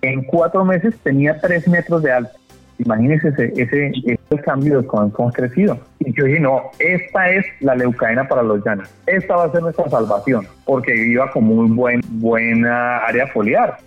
En 0.02 0.24
cuatro 0.24 0.66
meses 0.66 0.96
tenía 1.04 1.40
tres 1.40 1.68
metros 1.68 2.02
de 2.02 2.12
alto. 2.12 2.32
Imagínense 2.80 3.28
ese, 3.28 3.54
ese, 3.56 4.42
cambio 4.44 4.82
de 4.82 4.88
cómo 4.88 5.12
hemos 5.16 5.34
crecido. 5.36 5.78
Y 6.00 6.12
yo 6.14 6.26
dije, 6.26 6.40
no, 6.40 6.64
esta 6.80 7.30
es 7.30 7.46
la 7.60 7.76
leucaena 7.76 8.28
para 8.28 8.42
los 8.42 8.66
llanos. 8.66 8.90
Esta 9.06 9.36
va 9.36 9.46
a 9.46 9.52
ser 9.52 9.62
nuestra 9.62 9.88
salvación, 9.88 10.48
porque 10.66 10.96
iba 10.96 11.30
con 11.30 11.44
muy 11.44 11.70
buen, 11.70 12.02
buena 12.10 12.98
área 13.06 13.28
foliar 13.28 13.78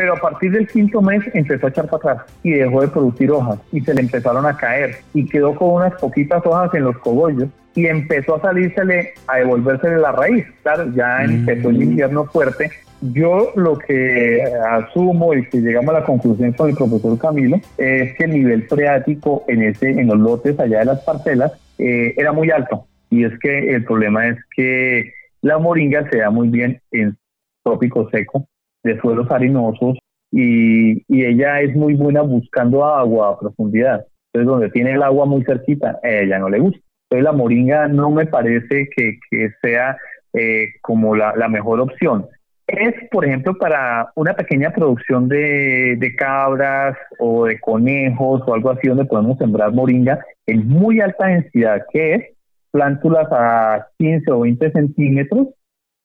pero 0.00 0.14
a 0.14 0.16
partir 0.16 0.50
del 0.50 0.66
quinto 0.66 1.02
mes 1.02 1.22
empezó 1.34 1.66
a 1.66 1.68
echar 1.68 1.84
para 1.84 2.14
atrás 2.14 2.34
y 2.42 2.52
dejó 2.52 2.80
de 2.80 2.88
producir 2.88 3.30
hojas 3.30 3.58
y 3.70 3.82
se 3.82 3.92
le 3.92 4.00
empezaron 4.00 4.46
a 4.46 4.56
caer 4.56 4.96
y 5.12 5.26
quedó 5.26 5.54
con 5.54 5.74
unas 5.74 5.92
poquitas 6.00 6.40
hojas 6.46 6.72
en 6.72 6.84
los 6.84 6.96
cogollos 7.00 7.50
y 7.74 7.84
empezó 7.84 8.36
a 8.36 8.40
salírsele, 8.40 9.12
a 9.26 9.36
devolvérsele 9.36 9.98
la 9.98 10.12
raíz. 10.12 10.46
Claro, 10.62 10.90
ya 10.94 11.18
mm. 11.18 11.30
empezó 11.30 11.68
el 11.68 11.82
invierno 11.82 12.24
fuerte. 12.24 12.70
Yo 13.02 13.52
lo 13.56 13.76
que 13.76 14.42
asumo 14.70 15.34
y 15.34 15.46
que 15.50 15.58
llegamos 15.58 15.94
a 15.94 16.00
la 16.00 16.06
conclusión 16.06 16.54
con 16.54 16.70
el 16.70 16.76
profesor 16.76 17.18
Camilo 17.18 17.60
es 17.76 18.16
que 18.16 18.24
el 18.24 18.30
nivel 18.30 18.62
freático 18.68 19.44
en, 19.48 19.64
ese, 19.64 19.90
en 19.90 20.06
los 20.06 20.18
lotes 20.18 20.58
allá 20.58 20.78
de 20.78 20.84
las 20.86 21.04
parcelas 21.04 21.52
eh, 21.76 22.14
era 22.16 22.32
muy 22.32 22.50
alto. 22.50 22.86
Y 23.10 23.26
es 23.26 23.38
que 23.38 23.74
el 23.74 23.84
problema 23.84 24.28
es 24.28 24.38
que 24.56 25.12
la 25.42 25.58
moringa 25.58 26.08
se 26.08 26.20
da 26.20 26.30
muy 26.30 26.48
bien 26.48 26.80
en 26.90 27.18
trópico 27.62 28.08
seco 28.08 28.46
de 28.82 28.98
suelos 29.00 29.30
arenosos 29.30 29.98
y, 30.32 31.02
ella 31.08 31.60
es 31.60 31.74
muy 31.74 31.94
buena 31.94 32.22
buscando 32.22 32.84
agua 32.84 33.30
a 33.30 33.38
profundidad. 33.38 34.06
Entonces, 34.32 34.46
donde 34.46 34.70
tiene 34.70 34.92
el 34.92 35.02
agua 35.02 35.26
muy 35.26 35.44
cerquita, 35.44 35.98
a 36.02 36.08
ella 36.08 36.38
no 36.38 36.48
le 36.48 36.60
gusta. 36.60 36.80
Entonces, 37.10 37.24
la 37.24 37.32
moringa 37.32 37.88
no 37.88 38.10
me 38.10 38.26
parece 38.26 38.88
que, 38.96 39.18
sea 39.60 39.96
eh, 40.32 40.68
como 40.82 41.16
la, 41.16 41.48
mejor 41.48 41.80
opción. 41.80 42.26
Es, 42.68 42.94
por 43.10 43.24
ejemplo, 43.24 43.58
para 43.58 44.12
una 44.14 44.34
pequeña 44.34 44.72
producción 44.72 45.28
de, 45.28 45.96
de 45.98 46.14
cabras 46.14 46.96
o 47.18 47.46
de 47.46 47.58
conejos 47.58 48.42
o 48.46 48.54
algo 48.54 48.70
así 48.70 48.86
donde 48.86 49.06
podemos 49.06 49.38
sembrar 49.38 49.72
moringa 49.72 50.24
en 50.46 50.68
muy 50.68 51.00
alta 51.00 51.26
densidad, 51.26 51.82
que 51.92 52.14
es 52.14 52.24
plántulas 52.70 53.26
a 53.32 53.88
15 53.98 54.30
o 54.30 54.40
20 54.40 54.70
centímetros 54.70 55.48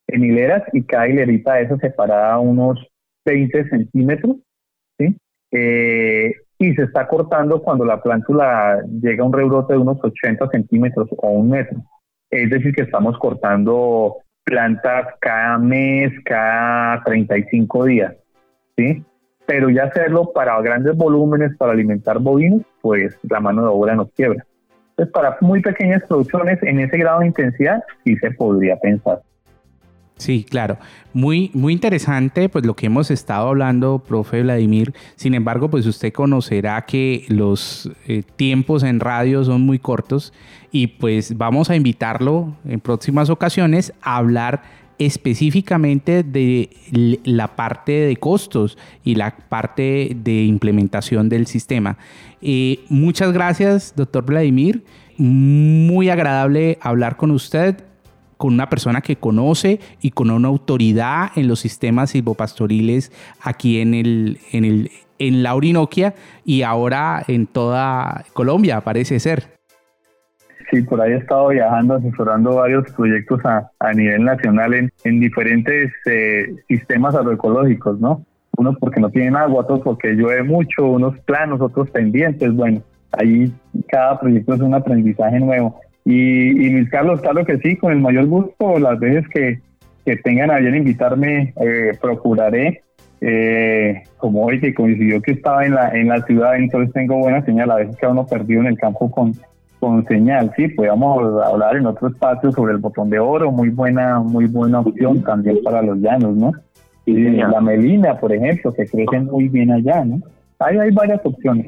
en 0.08 0.24
hileras 0.24 0.62
y 0.72 0.82
cada 0.84 1.08
hilerita 1.08 1.54
de 1.54 1.62
esas 1.62 1.80
separada 1.80 2.38
unos 2.38 2.78
20 3.24 3.68
centímetros, 3.68 4.36
¿sí? 4.98 5.16
Eh, 5.52 6.32
y 6.58 6.74
se 6.74 6.84
está 6.84 7.06
cortando 7.06 7.62
cuando 7.62 7.84
la 7.84 8.02
plántula 8.02 8.82
llega 9.00 9.22
a 9.22 9.26
un 9.26 9.32
rebrote 9.32 9.74
de 9.74 9.78
unos 9.78 9.98
80 10.02 10.48
centímetros 10.48 11.08
o 11.18 11.30
un 11.30 11.50
metro. 11.50 11.78
Es 12.30 12.50
decir, 12.50 12.74
que 12.74 12.82
estamos 12.82 13.18
cortando 13.18 14.16
plantas 14.44 15.08
cada 15.20 15.58
mes, 15.58 16.12
cada 16.24 17.02
35 17.04 17.84
días, 17.84 18.14
¿sí? 18.76 19.04
Pero 19.44 19.70
ya 19.70 19.84
hacerlo 19.84 20.32
para 20.32 20.60
grandes 20.60 20.96
volúmenes, 20.96 21.56
para 21.56 21.72
alimentar 21.72 22.18
bovinos, 22.18 22.62
pues 22.80 23.18
la 23.28 23.40
mano 23.40 23.62
de 23.62 23.68
obra 23.68 23.94
nos 23.94 24.10
quiebra. 24.12 24.44
Entonces, 24.90 25.12
para 25.12 25.36
muy 25.40 25.60
pequeñas 25.60 26.02
producciones 26.08 26.62
en 26.62 26.80
ese 26.80 26.96
grado 26.96 27.20
de 27.20 27.26
intensidad, 27.26 27.82
sí 28.02 28.16
se 28.16 28.30
podría 28.30 28.76
pensar. 28.78 29.20
Sí, 30.16 30.46
claro. 30.48 30.78
Muy, 31.12 31.50
muy 31.52 31.74
interesante, 31.74 32.48
pues 32.48 32.64
lo 32.64 32.74
que 32.74 32.86
hemos 32.86 33.10
estado 33.10 33.48
hablando, 33.48 33.98
profe 33.98 34.42
Vladimir. 34.42 34.94
Sin 35.14 35.34
embargo, 35.34 35.68
pues 35.68 35.84
usted 35.86 36.12
conocerá 36.12 36.86
que 36.86 37.26
los 37.28 37.90
eh, 38.06 38.22
tiempos 38.36 38.82
en 38.82 39.00
radio 39.00 39.44
son 39.44 39.60
muy 39.62 39.78
cortos 39.78 40.32
y 40.72 40.86
pues 40.86 41.36
vamos 41.36 41.68
a 41.68 41.76
invitarlo 41.76 42.54
en 42.66 42.80
próximas 42.80 43.28
ocasiones 43.28 43.92
a 44.00 44.16
hablar 44.16 44.62
específicamente 44.98 46.22
de 46.22 46.70
la 47.24 47.54
parte 47.54 47.92
de 47.92 48.16
costos 48.16 48.78
y 49.04 49.16
la 49.16 49.36
parte 49.36 50.16
de 50.16 50.44
implementación 50.44 51.28
del 51.28 51.46
sistema. 51.46 51.98
Eh, 52.40 52.80
muchas 52.88 53.32
gracias, 53.32 53.92
doctor 53.94 54.24
Vladimir. 54.24 54.82
Muy 55.18 56.08
agradable 56.08 56.78
hablar 56.80 57.18
con 57.18 57.30
usted 57.30 57.84
con 58.36 58.54
una 58.54 58.68
persona 58.68 59.00
que 59.00 59.16
conoce 59.16 59.80
y 60.00 60.10
con 60.10 60.30
una 60.30 60.48
autoridad 60.48 61.30
en 61.36 61.48
los 61.48 61.60
sistemas 61.60 62.10
silvopastoriles 62.10 63.12
aquí 63.40 63.80
en, 63.80 63.94
el, 63.94 64.38
en, 64.52 64.64
el, 64.64 64.90
en 65.18 65.42
la 65.42 65.54
Orinoquia 65.54 66.14
y 66.44 66.62
ahora 66.62 67.22
en 67.28 67.46
toda 67.46 68.24
Colombia, 68.32 68.80
parece 68.80 69.18
ser. 69.20 69.56
Sí, 70.70 70.82
por 70.82 71.00
ahí 71.00 71.12
he 71.12 71.16
estado 71.16 71.48
viajando, 71.48 71.94
asesorando 71.94 72.56
varios 72.56 72.90
proyectos 72.92 73.44
a, 73.44 73.70
a 73.78 73.92
nivel 73.92 74.24
nacional 74.24 74.74
en, 74.74 74.92
en 75.04 75.20
diferentes 75.20 75.92
eh, 76.06 76.56
sistemas 76.66 77.14
agroecológicos, 77.14 78.00
¿no? 78.00 78.24
Unos 78.58 78.76
porque 78.78 79.00
no 79.00 79.10
tienen 79.10 79.36
agua, 79.36 79.60
otros 79.60 79.80
porque 79.82 80.14
llueve 80.14 80.42
mucho, 80.42 80.86
unos 80.86 81.16
planos, 81.20 81.60
otros 81.60 81.90
pendientes. 81.90 82.52
Bueno, 82.52 82.82
ahí 83.12 83.52
cada 83.88 84.18
proyecto 84.18 84.54
es 84.54 84.60
un 84.60 84.74
aprendizaje 84.74 85.38
nuevo. 85.38 85.78
Y, 86.06 86.70
Luis 86.70 86.88
Carlos, 86.88 87.20
claro 87.20 87.44
que 87.44 87.58
sí, 87.58 87.76
con 87.76 87.92
el 87.92 87.98
mayor 87.98 88.26
gusto, 88.26 88.78
las 88.78 88.98
veces 89.00 89.24
que, 89.28 89.58
tengan 90.22 90.52
a 90.52 90.58
bien 90.58 90.76
invitarme, 90.76 91.52
eh, 91.60 91.98
procuraré, 92.00 92.82
eh, 93.20 94.04
como 94.16 94.44
hoy 94.44 94.60
que 94.60 94.72
coincidió 94.72 95.20
que 95.20 95.32
estaba 95.32 95.66
en 95.66 95.74
la, 95.74 95.88
en 95.90 96.06
la 96.06 96.22
ciudad, 96.22 96.54
entonces 96.54 96.92
tengo 96.92 97.18
buena 97.18 97.44
señal, 97.44 97.72
a 97.72 97.76
veces 97.76 97.96
que 97.96 98.06
uno 98.06 98.24
perdido 98.24 98.60
en 98.60 98.68
el 98.68 98.78
campo 98.78 99.10
con, 99.10 99.32
con 99.80 100.06
señal, 100.06 100.52
sí, 100.56 100.68
podemos 100.68 101.44
hablar 101.44 101.76
en 101.76 101.86
otro 101.86 102.06
espacio 102.06 102.52
sobre 102.52 102.74
el 102.74 102.78
botón 102.78 103.10
de 103.10 103.18
oro, 103.18 103.50
muy 103.50 103.70
buena, 103.70 104.20
muy 104.20 104.46
buena 104.46 104.78
opción 104.78 105.24
también 105.24 105.58
para 105.64 105.82
los 105.82 105.98
llanos, 105.98 106.36
¿no? 106.36 106.52
Y 107.04 107.14
la 107.14 107.60
melina, 107.60 108.16
por 108.18 108.32
ejemplo, 108.32 108.72
que 108.72 108.86
crecen 108.86 109.26
muy 109.26 109.48
bien 109.48 109.72
allá, 109.72 110.04
¿no? 110.04 110.20
Hay, 110.60 110.78
hay 110.78 110.92
varias 110.92 111.20
opciones. 111.24 111.66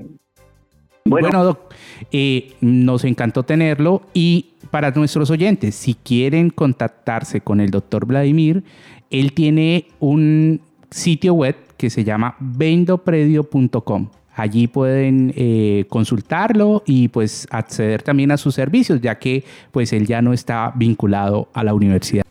Bueno, 1.09 1.45
Doc, 1.45 1.75
eh, 2.13 2.53
nos 2.61 3.05
encantó 3.05 3.43
tenerlo 3.43 4.03
y 4.15 4.51
para 4.71 4.91
nuestros 4.91 5.31
oyentes, 5.31 5.75
si 5.75 5.95
quieren 5.95 6.51
contactarse 6.51 7.41
con 7.41 7.61
el 7.61 7.71
doctor 7.71 8.07
Vladimir, 8.07 8.63
él 9.11 9.33
tiene 9.33 9.87
un 10.01 10.61
sitio 10.91 11.35
web 11.35 11.57
que 11.77 11.91
se 11.91 12.05
llama 12.05 12.37
vendopredio.com. 12.41 14.09
Allí 14.35 14.69
pueden 14.69 15.33
eh, 15.37 15.87
consultarlo 15.89 16.83
y 16.87 17.09
pues 17.09 17.49
acceder 17.51 18.03
también 18.03 18.31
a 18.31 18.37
sus 18.37 18.55
servicios, 18.55 19.01
ya 19.01 19.17
que 19.17 19.43
pues 19.73 19.93
él 19.93 20.07
ya 20.07 20.23
no 20.23 20.33
está 20.33 20.73
vinculado 20.77 21.49
a 21.55 21.65
la 21.65 21.75
universidad. 21.75 22.25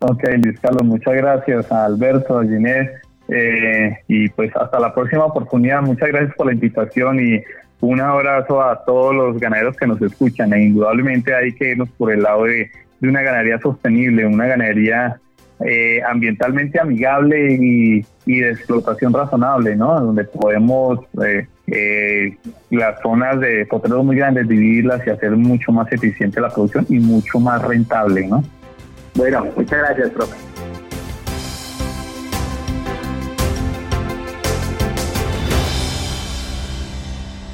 Ok, 0.00 0.22
Luis 0.42 0.58
Carlos, 0.60 0.84
muchas 0.84 1.14
gracias 1.14 1.70
a 1.72 1.84
Alberto, 1.84 2.38
a 2.38 2.44
Ginés, 2.44 2.88
eh, 3.28 3.98
y 4.06 4.28
pues 4.30 4.54
hasta 4.56 4.78
la 4.78 4.94
próxima 4.94 5.24
oportunidad. 5.26 5.82
Muchas 5.82 6.08
gracias 6.08 6.34
por 6.34 6.46
la 6.46 6.52
invitación 6.52 7.20
y 7.20 7.42
un 7.80 8.00
abrazo 8.00 8.62
a 8.62 8.84
todos 8.84 9.14
los 9.14 9.38
ganaderos 9.38 9.76
que 9.76 9.86
nos 9.86 10.00
escuchan 10.02 10.52
e 10.52 10.64
indudablemente 10.64 11.34
hay 11.34 11.52
que 11.52 11.70
irnos 11.72 11.88
por 11.90 12.12
el 12.12 12.22
lado 12.22 12.44
de, 12.44 12.70
una 13.00 13.22
ganadería 13.22 13.60
sostenible, 13.60 14.26
una 14.26 14.46
ganadería 14.46 15.20
eh, 15.64 16.00
ambientalmente 16.02 16.80
amigable 16.80 17.52
y, 17.60 18.04
de 18.26 18.50
explotación 18.50 19.12
razonable, 19.12 19.76
¿no? 19.76 20.00
Donde 20.00 20.24
podemos 20.24 21.00
eh, 21.24 21.46
eh, 21.68 22.36
las 22.70 23.00
zonas 23.00 23.40
de 23.40 23.64
potreros 23.66 24.04
muy 24.04 24.16
grandes 24.16 24.48
dividirlas 24.48 25.06
y 25.06 25.10
hacer 25.10 25.30
mucho 25.30 25.72
más 25.72 25.90
eficiente 25.92 26.40
la 26.40 26.50
producción 26.50 26.86
y 26.88 26.98
mucho 26.98 27.38
más 27.40 27.62
rentable, 27.62 28.26
¿no? 28.26 28.42
Bueno, 29.14 29.46
muchas 29.56 29.78
gracias, 29.78 30.10
profe. 30.10 30.47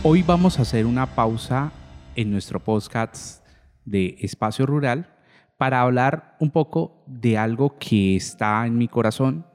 Hoy 0.07 0.23
vamos 0.23 0.59
a 0.59 0.62
hacer 0.62 0.85
una 0.85 1.07
pausa 1.07 1.73
en 2.14 2.31
nuestro 2.31 2.61
podcast 2.61 3.43
de 3.87 4.19
Espacio 4.21 4.67
Rural 4.67 5.09
para 5.57 5.81
hablar 5.81 6.37
un 6.40 6.51
poco 6.51 7.03
de 7.07 7.38
algo 7.38 7.79
que 7.79 8.14
está 8.14 8.67
en 8.67 8.77
mi 8.77 8.87
corazón 8.87 9.47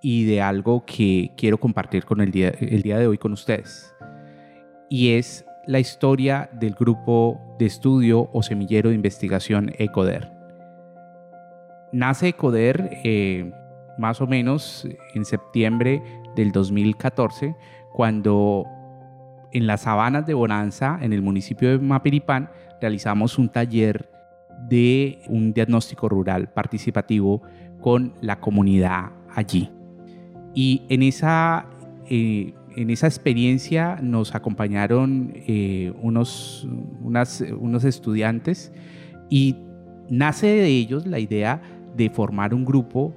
y 0.00 0.26
de 0.26 0.42
algo 0.42 0.84
que 0.86 1.32
quiero 1.36 1.58
compartir 1.58 2.04
con 2.04 2.20
el 2.20 2.30
día, 2.30 2.50
el 2.50 2.82
día 2.82 2.98
de 2.98 3.08
hoy 3.08 3.18
con 3.18 3.32
ustedes. 3.32 3.92
Y 4.88 5.14
es 5.14 5.44
la 5.66 5.80
historia 5.80 6.48
del 6.52 6.74
grupo 6.74 7.40
de 7.58 7.66
estudio 7.66 8.30
o 8.32 8.44
semillero 8.44 8.90
de 8.90 8.94
investigación 8.94 9.72
ECODER. 9.76 10.30
Nace 11.92 12.28
ECODER 12.28 12.90
eh, 13.02 13.50
más 13.98 14.20
o 14.20 14.28
menos 14.28 14.86
en 15.14 15.24
septiembre 15.24 16.00
del 16.36 16.52
2014, 16.52 17.56
cuando 17.92 18.64
en 19.52 19.66
las 19.66 19.82
sabanas 19.82 20.26
de 20.26 20.34
Bonanza, 20.34 20.98
en 21.00 21.12
el 21.12 21.22
municipio 21.22 21.70
de 21.70 21.78
Mapiripán, 21.78 22.50
realizamos 22.80 23.38
un 23.38 23.48
taller 23.48 24.08
de 24.68 25.22
un 25.28 25.52
diagnóstico 25.52 26.08
rural 26.08 26.48
participativo 26.52 27.42
con 27.80 28.14
la 28.20 28.40
comunidad 28.40 29.10
allí. 29.34 29.70
Y 30.54 30.82
en 30.88 31.02
esa, 31.02 31.66
eh, 32.08 32.54
en 32.76 32.90
esa 32.90 33.06
experiencia 33.06 33.98
nos 34.02 34.34
acompañaron 34.34 35.32
eh, 35.34 35.92
unos, 36.02 36.66
unos 37.02 37.84
estudiantes 37.84 38.72
y 39.28 39.56
nace 40.08 40.46
de 40.46 40.66
ellos 40.66 41.06
la 41.06 41.18
idea 41.18 41.62
de 41.96 42.10
formar 42.10 42.54
un 42.54 42.64
grupo 42.64 43.14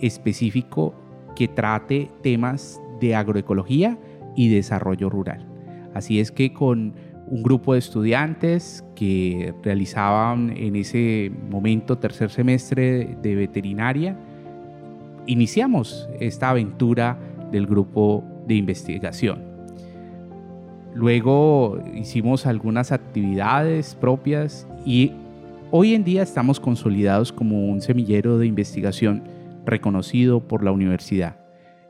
específico 0.00 0.94
que 1.36 1.48
trate 1.48 2.10
temas 2.22 2.80
de 3.00 3.14
agroecología 3.14 3.98
y 4.36 4.48
desarrollo 4.48 5.08
rural. 5.08 5.49
Así 5.94 6.20
es 6.20 6.30
que 6.30 6.52
con 6.52 6.94
un 7.26 7.42
grupo 7.42 7.74
de 7.74 7.78
estudiantes 7.78 8.84
que 8.96 9.54
realizaban 9.62 10.50
en 10.56 10.76
ese 10.76 11.30
momento 11.50 11.98
tercer 11.98 12.30
semestre 12.30 13.16
de 13.22 13.34
veterinaria, 13.36 14.16
iniciamos 15.26 16.08
esta 16.18 16.50
aventura 16.50 17.18
del 17.52 17.66
grupo 17.66 18.24
de 18.46 18.54
investigación. 18.54 19.50
Luego 20.94 21.80
hicimos 21.94 22.46
algunas 22.46 22.90
actividades 22.90 23.94
propias 23.94 24.66
y 24.84 25.12
hoy 25.70 25.94
en 25.94 26.02
día 26.02 26.22
estamos 26.22 26.58
consolidados 26.58 27.32
como 27.32 27.68
un 27.68 27.80
semillero 27.80 28.38
de 28.38 28.46
investigación 28.46 29.22
reconocido 29.64 30.40
por 30.40 30.64
la 30.64 30.72
universidad. 30.72 31.36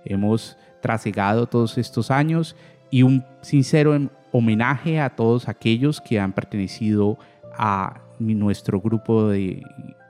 Hemos 0.04 0.58
trasegado 0.82 1.46
todos 1.46 1.78
estos 1.78 2.10
años 2.10 2.56
y 2.90 3.02
un 3.02 3.24
sincero 3.40 3.96
homenaje 4.32 5.00
a 5.00 5.10
todos 5.10 5.48
aquellos 5.48 6.00
que 6.00 6.20
han 6.20 6.32
pertenecido 6.32 7.18
a 7.56 8.00
nuestro 8.18 8.80
grupo 8.80 9.28
de, 9.28 9.62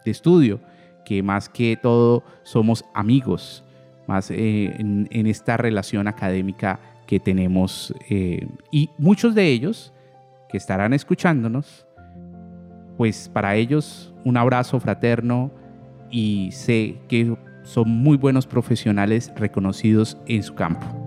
estudio, 0.05 0.61
que 1.05 1.23
más 1.23 1.49
que 1.49 1.79
todo 1.81 2.25
somos 2.43 2.85
amigos, 2.95 3.63
más 4.07 4.31
eh, 4.31 4.75
en, 4.79 5.27
esta 5.27 5.57
relación 5.57 6.09
académica 6.09 6.81
que 7.07 7.21
tenemos. 7.21 7.95
Eh, 8.09 8.49
y 8.73 8.91
muchos 8.99 9.35
de 9.35 9.47
ellos 9.47 9.93
que 10.49 10.57
estarán 10.57 10.93
escuchándonos, 10.93 11.87
pues 12.97 13.29
para 13.29 13.55
ellos 13.55 14.13
un 14.25 14.37
abrazo 14.37 14.81
fraterno 14.81 15.51
y 16.11 16.51
sé 16.53 16.97
que 17.09 17.37
son 17.63 17.89
muy 17.89 18.17
buenos 18.17 18.47
profesionales 18.47 19.33
reconocidos 19.37 20.19
en 20.27 20.43
su 20.43 20.55
campo. 20.55 21.00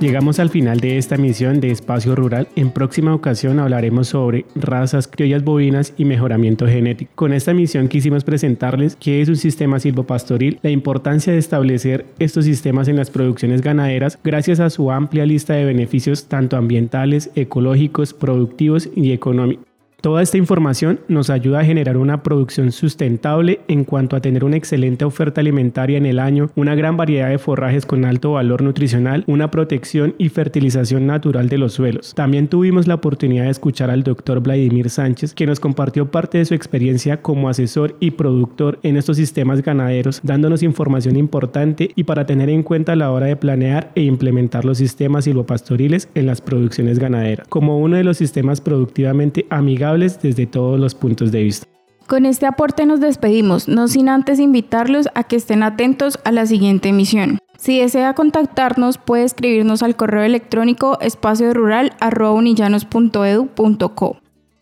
Llegamos 0.00 0.38
al 0.38 0.48
final 0.48 0.78
de 0.78 0.96
esta 0.96 1.16
emisión 1.16 1.58
de 1.58 1.72
Espacio 1.72 2.14
Rural. 2.14 2.46
En 2.54 2.70
próxima 2.70 3.12
ocasión 3.12 3.58
hablaremos 3.58 4.06
sobre 4.06 4.44
razas 4.54 5.08
criollas 5.08 5.42
bovinas 5.42 5.92
y 5.96 6.04
mejoramiento 6.04 6.68
genético. 6.68 7.10
Con 7.16 7.32
esta 7.32 7.50
emisión 7.50 7.88
quisimos 7.88 8.22
presentarles 8.22 8.94
qué 8.94 9.20
es 9.20 9.28
un 9.28 9.34
sistema 9.34 9.80
silvopastoril, 9.80 10.60
la 10.62 10.70
importancia 10.70 11.32
de 11.32 11.40
establecer 11.40 12.06
estos 12.20 12.44
sistemas 12.44 12.86
en 12.86 12.94
las 12.94 13.10
producciones 13.10 13.60
ganaderas 13.60 14.20
gracias 14.22 14.60
a 14.60 14.70
su 14.70 14.92
amplia 14.92 15.26
lista 15.26 15.54
de 15.54 15.64
beneficios 15.64 16.26
tanto 16.26 16.56
ambientales, 16.56 17.30
ecológicos, 17.34 18.14
productivos 18.14 18.88
y 18.94 19.10
económicos. 19.10 19.67
Toda 20.00 20.22
esta 20.22 20.38
información 20.38 21.00
nos 21.08 21.28
ayuda 21.28 21.58
a 21.58 21.64
generar 21.64 21.96
una 21.96 22.22
producción 22.22 22.70
sustentable 22.70 23.62
en 23.66 23.82
cuanto 23.82 24.14
a 24.14 24.20
tener 24.20 24.44
una 24.44 24.56
excelente 24.56 25.04
oferta 25.04 25.40
alimentaria 25.40 25.98
en 25.98 26.06
el 26.06 26.20
año, 26.20 26.50
una 26.54 26.76
gran 26.76 26.96
variedad 26.96 27.30
de 27.30 27.38
forrajes 27.38 27.84
con 27.84 28.04
alto 28.04 28.30
valor 28.34 28.62
nutricional, 28.62 29.24
una 29.26 29.50
protección 29.50 30.14
y 30.16 30.28
fertilización 30.28 31.08
natural 31.08 31.48
de 31.48 31.58
los 31.58 31.72
suelos. 31.72 32.14
También 32.14 32.46
tuvimos 32.46 32.86
la 32.86 32.94
oportunidad 32.94 33.46
de 33.46 33.50
escuchar 33.50 33.90
al 33.90 34.04
doctor 34.04 34.40
Vladimir 34.40 34.88
Sánchez, 34.88 35.34
que 35.34 35.46
nos 35.48 35.58
compartió 35.58 36.08
parte 36.12 36.38
de 36.38 36.44
su 36.44 36.54
experiencia 36.54 37.20
como 37.20 37.48
asesor 37.48 37.96
y 37.98 38.12
productor 38.12 38.78
en 38.84 38.98
estos 38.98 39.16
sistemas 39.16 39.62
ganaderos, 39.62 40.20
dándonos 40.22 40.62
información 40.62 41.16
importante 41.16 41.90
y 41.96 42.04
para 42.04 42.24
tener 42.24 42.50
en 42.50 42.62
cuenta 42.62 42.92
a 42.92 42.96
la 42.96 43.10
hora 43.10 43.26
de 43.26 43.34
planear 43.34 43.90
e 43.96 44.02
implementar 44.02 44.64
los 44.64 44.78
sistemas 44.78 45.24
silvopastoriles 45.24 46.08
en 46.14 46.26
las 46.26 46.40
producciones 46.40 47.00
ganaderas, 47.00 47.48
como 47.48 47.80
uno 47.80 47.96
de 47.96 48.04
los 48.04 48.16
sistemas 48.16 48.60
productivamente 48.60 49.44
amigables 49.50 49.87
desde 49.96 50.46
todos 50.46 50.78
los 50.78 50.94
puntos 50.94 51.32
de 51.32 51.42
vista. 51.42 51.66
Con 52.06 52.24
este 52.24 52.46
aporte 52.46 52.86
nos 52.86 53.00
despedimos, 53.00 53.68
no 53.68 53.86
sin 53.86 54.08
antes 54.08 54.38
invitarlos 54.38 55.08
a 55.14 55.24
que 55.24 55.36
estén 55.36 55.62
atentos 55.62 56.18
a 56.24 56.32
la 56.32 56.46
siguiente 56.46 56.88
emisión. 56.88 57.38
Si 57.58 57.80
desea 57.80 58.14
contactarnos, 58.14 58.98
puede 58.98 59.24
escribirnos 59.24 59.82
al 59.82 59.96
correo 59.96 60.22
electrónico 60.22 60.98
espacio 61.00 61.52
rural 61.52 61.92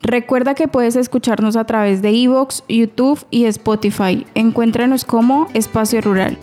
Recuerda 0.01 0.55
que 0.55 0.69
puedes 0.69 0.97
escucharnos 0.97 1.57
a 1.57 1.65
través 1.65 2.03
de 2.03 2.11
Evox, 2.11 2.65
YouTube 2.69 3.25
y 3.31 3.45
Spotify. 3.45 4.27
Encuéntranos 4.35 5.05
como 5.05 5.49
Espacio 5.55 6.01
Rural. 6.01 6.39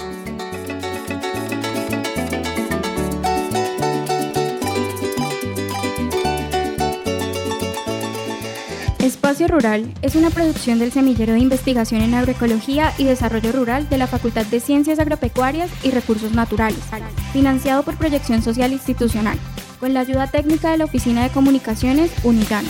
Espacio 9.34 9.56
Rural 9.56 9.92
es 10.04 10.14
una 10.14 10.30
producción 10.30 10.78
del 10.78 10.92
Semillero 10.92 11.34
de 11.34 11.40
Investigación 11.40 12.02
en 12.02 12.14
Agroecología 12.14 12.94
y 13.00 13.06
Desarrollo 13.06 13.52
Rural 13.52 13.90
de 13.90 13.98
la 13.98 14.06
Facultad 14.06 14.46
de 14.46 14.60
Ciencias 14.60 15.00
Agropecuarias 15.00 15.72
y 15.82 15.90
Recursos 15.90 16.34
Naturales, 16.34 16.78
financiado 17.32 17.82
por 17.82 17.98
Proyección 17.98 18.44
Social 18.44 18.72
Institucional, 18.72 19.40
con 19.80 19.96
la 19.96 20.02
ayuda 20.02 20.28
técnica 20.28 20.70
de 20.70 20.78
la 20.78 20.86
Oficina 20.86 21.24
de 21.24 21.32
Comunicaciones 21.32 22.12
Unigano. 22.24 22.70